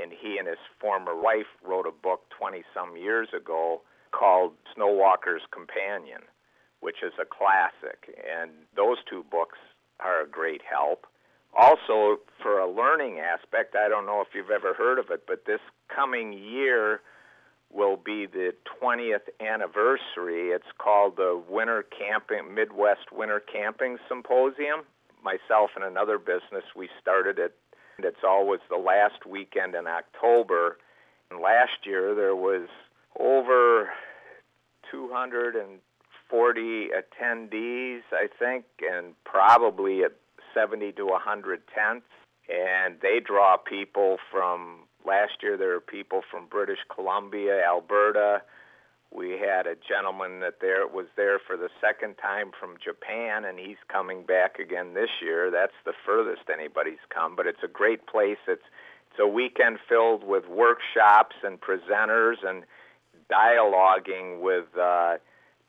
[0.00, 5.42] and he and his former wife wrote a book 20 some years ago called Snowwalker's
[5.50, 6.22] Companion,
[6.84, 8.14] which is a classic.
[8.28, 9.56] And those two books
[10.00, 11.06] are a great help.
[11.58, 15.46] Also, for a learning aspect, I don't know if you've ever heard of it, but
[15.46, 17.00] this coming year
[17.72, 20.50] will be the 20th anniversary.
[20.50, 24.84] It's called the Winter Camping Midwest Winter Camping Symposium.
[25.22, 27.56] Myself and another business, we started it.
[27.98, 30.76] It's always the last weekend in October.
[31.30, 32.68] And last year there was
[33.18, 33.88] over
[36.34, 40.12] 240 attendees, I think, and probably at
[40.52, 42.06] 70 to 100 tents.
[42.48, 45.56] And they draw people from last year.
[45.56, 48.42] There were people from British Columbia, Alberta.
[49.12, 53.58] We had a gentleman that there was there for the second time from Japan, and
[53.58, 55.52] he's coming back again this year.
[55.52, 58.42] That's the furthest anybody's come, but it's a great place.
[58.48, 58.66] It's
[59.12, 62.64] it's a weekend filled with workshops and presenters and
[63.30, 65.18] dialoguing with uh,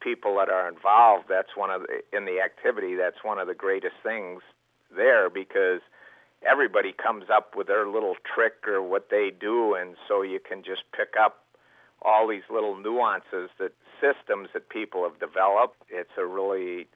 [0.02, 1.26] people that are involved.
[1.30, 2.96] That's one of the, in the activity.
[2.96, 4.42] That's one of the greatest things
[4.96, 5.82] there because
[6.48, 10.64] everybody comes up with their little trick or what they do, and so you can
[10.64, 11.44] just pick up
[12.02, 15.82] all these little nuances that systems that people have developed.
[15.90, 16.88] It's a really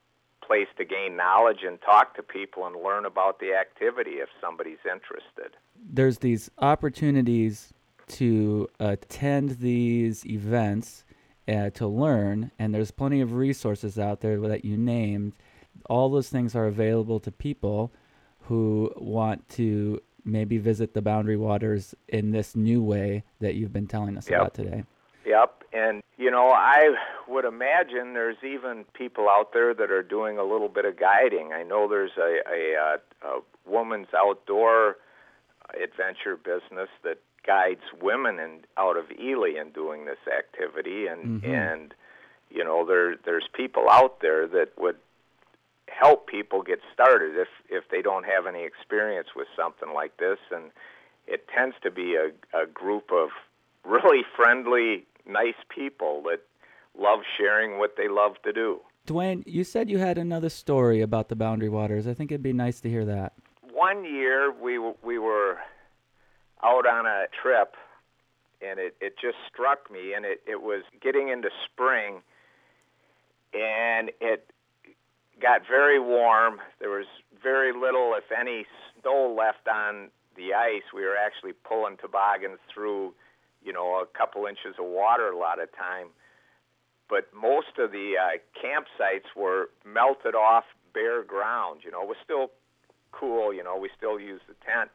[0.45, 4.80] place to gain knowledge and talk to people and learn about the activity if somebody's
[4.86, 5.58] interested.
[5.76, 7.74] There's these opportunities
[8.10, 11.04] to attend these events
[11.50, 15.34] uh, to learn, and there's plenty of resources out there that you named.
[15.89, 17.91] All those things are available to people
[18.41, 23.88] who want to maybe visit the boundary waters in this new way that you've been
[23.88, 24.39] telling us Yep.
[24.39, 24.84] about today.
[25.26, 26.95] Yep, and you know, I
[27.28, 31.54] would imagine there's even people out there that are doing a little bit of guiding.
[31.54, 32.97] I know there's a a, uh,
[33.28, 34.97] a woman's outdoor
[35.82, 41.48] adventure business that guides women in, out of Ely in doing this activity, and Mhm.
[41.48, 41.94] and
[42.50, 44.98] you know, there there's people out there that would
[45.88, 50.40] help people get started if if they don't have any experience with something like this,
[50.52, 50.72] and
[51.28, 53.30] it tends to be a, a group of
[53.86, 56.42] really friendly, nice people that
[56.98, 58.80] love sharing what they love to do.
[59.08, 62.06] Dwayne, you said you had another story about the Boundary Waters.
[62.08, 63.34] I think it'd be nice to hear that.
[63.72, 65.60] One year we we were
[66.64, 67.76] out on a trip,
[68.62, 72.22] and it it just struck me, and it it was getting into spring,
[73.53, 74.49] and it
[75.41, 76.60] got very warm.
[76.80, 77.07] There was
[77.41, 78.66] very little, if any,
[79.01, 80.84] snow left on the ice.
[80.93, 83.14] We were actually pulling toboggans through,
[83.64, 86.07] you know, a couple inches of water a lot of time.
[87.10, 91.82] But most of the uh, campsites were melted off bare ground.
[91.84, 92.51] You know, it was still
[93.12, 93.53] cool.
[93.53, 94.93] You know, we still used the tents,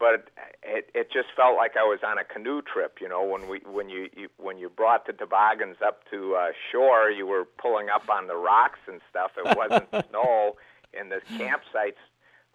[0.00, 0.30] but
[0.64, 2.98] it it just felt like I was on a canoe trip.
[3.00, 6.48] You know, when we when you, you when you brought the toboggans up to uh,
[6.72, 9.32] shore, you were pulling up on the rocks and stuff.
[9.36, 10.56] It wasn't snow,
[10.98, 12.00] and the campsites,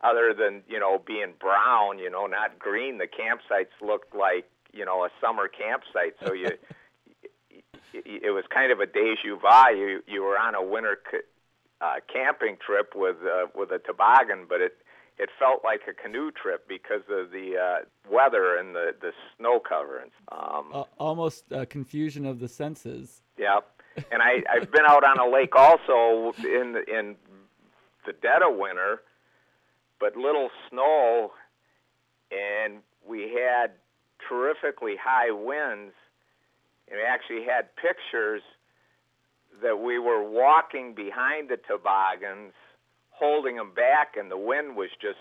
[0.03, 4.83] other than you know being brown, you know, not green, the campsites looked like you
[4.83, 6.15] know a summer campsite.
[6.25, 6.49] So you.
[7.97, 9.77] It was kind of a deja vu.
[9.77, 10.97] You you were on a winter
[11.79, 14.75] uh, camping trip with uh, with a toboggan, but it
[15.17, 19.59] it felt like a canoe trip because of the uh, weather and the the snow
[19.59, 20.03] cover.
[20.31, 23.21] Um, uh, almost a confusion of the senses.
[23.37, 23.59] Yeah,
[24.11, 27.15] and I I've been out on a lake also in the, in
[28.05, 29.01] the dead of winter,
[29.99, 31.31] but little snow,
[32.31, 33.71] and we had
[34.27, 35.93] terrifically high winds,
[36.89, 38.41] and we actually had pictures
[39.61, 42.53] that we were walking behind the toboggans,
[43.17, 45.19] holding them back, and the wind was just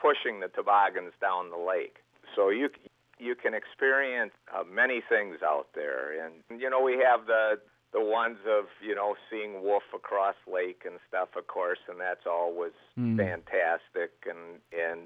[0.00, 1.96] pushing the toboggans down the lake.
[2.34, 2.70] So you
[3.18, 7.58] you can experience uh, many things out there, and you know we have the
[7.92, 12.26] the ones of you know seeing wolf across lake and stuff, of course, and that's
[12.26, 13.16] always mm.
[13.16, 15.00] fantastic, and and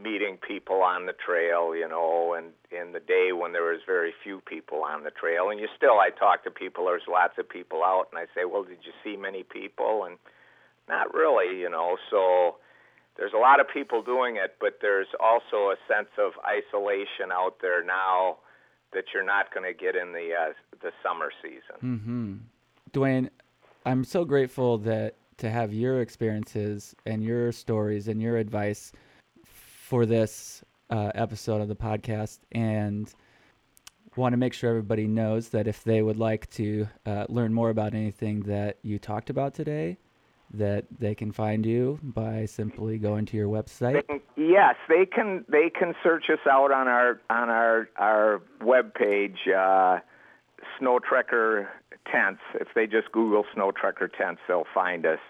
[0.00, 4.12] meeting people on the trail, you know, and in the day when there was very
[4.24, 6.86] few people on the trail, and you still, I talk to people.
[6.86, 10.04] There's lots of people out, and I say, well, did you see many people?
[10.04, 10.18] And
[10.88, 11.96] not really, you know.
[12.10, 12.56] So
[13.16, 17.56] there's a lot of people doing it, but there's also a sense of isolation out
[17.60, 18.38] there now
[18.92, 21.76] that you're not going to get in the uh, the summer season.
[21.82, 22.34] Mm-hmm.
[22.92, 23.28] Dwayne,
[23.84, 28.92] I'm so grateful that to have your experiences and your stories and your advice
[29.44, 33.12] for this uh, episode of the podcast, and
[34.16, 37.70] want to make sure everybody knows that if they would like to uh, learn more
[37.70, 39.98] about anything that you talked about today,
[40.58, 44.04] that they can find you by simply going to your website.
[44.36, 45.44] Yes, they can.
[45.48, 49.98] They can search us out on our on our our web page, uh,
[50.78, 51.68] Snow Trekker
[52.10, 52.40] Tents.
[52.54, 55.20] If they just Google Snow Trekker Tents, they'll find us.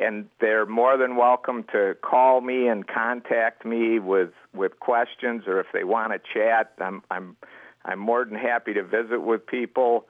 [0.00, 5.60] And they're more than welcome to call me and contact me with with questions, or
[5.60, 7.36] if they want to chat, I'm I'm
[7.84, 10.06] I'm more than happy to visit with people.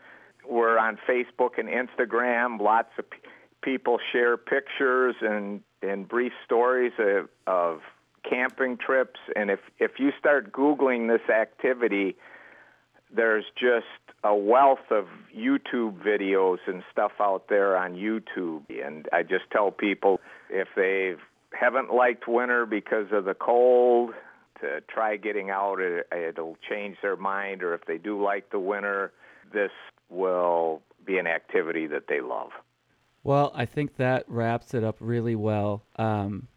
[0.49, 2.61] We're on Facebook and Instagram.
[2.61, 3.05] Lots of
[3.63, 7.81] people share pictures and, and brief stories of, of
[8.29, 9.21] camping trips.
[9.35, 12.17] And if, if you start Googling this activity,
[13.15, 13.87] there's just
[14.25, 15.07] a wealth of
[15.37, 18.63] YouTube videos and stuff out there on YouTube.
[18.69, 21.15] And I just tell people if they
[21.53, 24.13] haven't liked winter because of the cold,
[24.61, 27.63] to try getting out, it, it'll change their mind.
[27.63, 29.13] Or if they do like the winter,
[29.53, 29.73] this
[30.09, 32.51] will be an activity that they love.
[33.25, 35.85] Well, I think that wraps it up really well.
[35.97, 36.49] Um,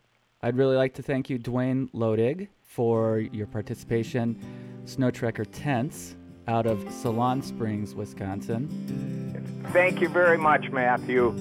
[0.42, 4.40] I'd really like to thank you, Dwayne Lottig, for your participation.
[4.86, 6.16] Snow Trekker Tents
[6.48, 9.64] out of Solon Springs, Wisconsin.
[9.72, 11.32] Thank you very much, Matthew.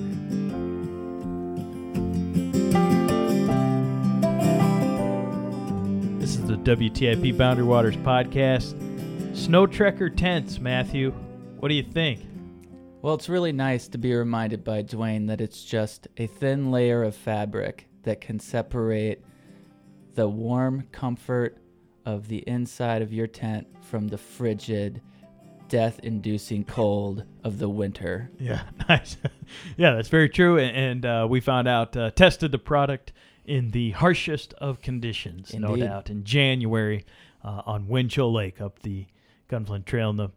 [6.18, 8.74] This is the WTIP Boundary Waters podcast.
[9.36, 11.10] Snow Trekker tents, Matthew.
[11.58, 12.20] What do you think?
[13.04, 17.02] Well, it's really nice to be reminded by Dwayne that it's just a thin layer
[17.02, 19.22] of fabric that can separate
[20.14, 21.58] the warm comfort
[22.06, 25.02] of the inside of your tent from the frigid,
[25.68, 28.30] death inducing cold of the winter.
[28.40, 29.18] Yeah, nice.
[29.76, 30.56] yeah, that's very true.
[30.56, 33.12] And, and uh, we found out, uh, tested the product
[33.44, 37.04] in the harshest of conditions, no doubt, in January
[37.44, 39.04] uh, on Winchell Lake up the
[39.50, 40.08] Gunflint Trail.
[40.08, 40.30] in the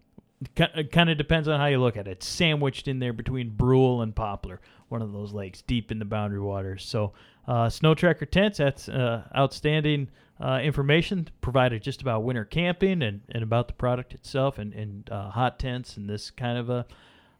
[0.55, 2.11] it kind of depends on how you look at it.
[2.11, 6.05] It's sandwiched in there between Brule and Poplar, one of those lakes deep in the
[6.05, 6.85] boundary waters.
[6.85, 7.13] So,
[7.47, 10.09] uh, Snow Trekker tents, that's uh, outstanding
[10.39, 15.09] uh, information provided just about winter camping and, and about the product itself and, and
[15.09, 16.85] uh, hot tents and this kind of a.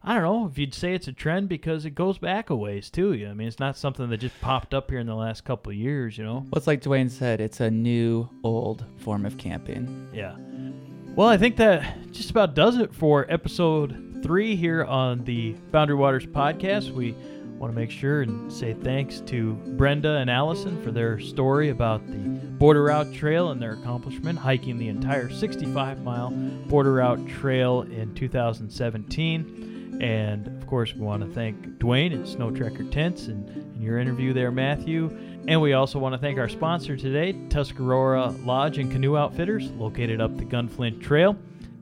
[0.02, 2.88] I don't know if you'd say it's a trend because it goes back a ways
[2.88, 3.26] too.
[3.28, 5.76] I mean, it's not something that just popped up here in the last couple of
[5.76, 6.34] years, you know.
[6.34, 10.08] Well, it's like Dwayne said, it's a new, old form of camping.
[10.12, 10.36] Yeah.
[11.18, 15.96] Well, I think that just about does it for episode three here on the Boundary
[15.96, 16.92] Waters podcast.
[16.92, 17.10] We
[17.58, 22.06] want to make sure and say thanks to Brenda and Allison for their story about
[22.06, 27.82] the Border Route Trail and their accomplishment, hiking the entire 65 mile Border Route Trail
[27.82, 29.57] in 2017.
[30.00, 33.98] And of course, we want to thank Dwayne and Snow Trekker Tents and, and your
[33.98, 35.16] interview there, Matthew.
[35.48, 40.20] And we also want to thank our sponsor today, Tuscarora Lodge and Canoe Outfitters, located
[40.20, 41.36] up the Gunflint Trail.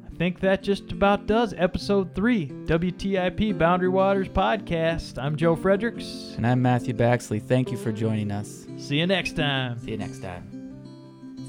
[0.05, 5.23] I think that just about does episode three, WTIP Boundary Waters Podcast.
[5.23, 6.35] I'm Joe Friedrichs.
[6.37, 7.43] And I'm Matthew Baxley.
[7.43, 8.67] Thank you for joining us.
[8.79, 9.79] See you next time.
[9.81, 10.57] See you next time.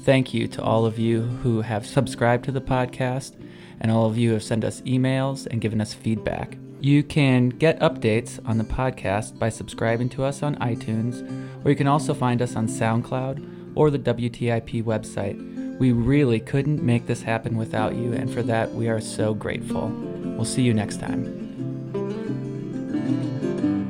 [0.04, 3.36] Thank you to all of you who have subscribed to the podcast
[3.80, 6.56] and all of you have sent us emails and given us feedback.
[6.80, 11.22] You can get updates on the podcast by subscribing to us on iTunes,
[11.64, 15.78] or you can also find us on SoundCloud or the WTIP website.
[15.78, 19.88] We really couldn't make this happen without you, and for that, we are so grateful.
[19.88, 21.34] We'll see you next time.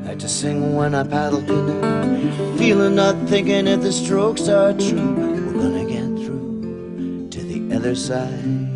[0.09, 5.15] I just sing when I paddle canoe, feeling not thinking if the strokes are true.
[5.15, 8.68] We're gonna get through to the other side.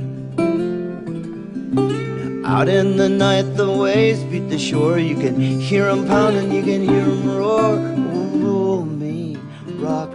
[2.53, 4.99] Out in the night, the waves beat the shore.
[4.99, 7.81] You can hear 'em pounding, you can hear 'em roar.
[8.13, 9.39] Oh, roll me,
[9.81, 10.11] rock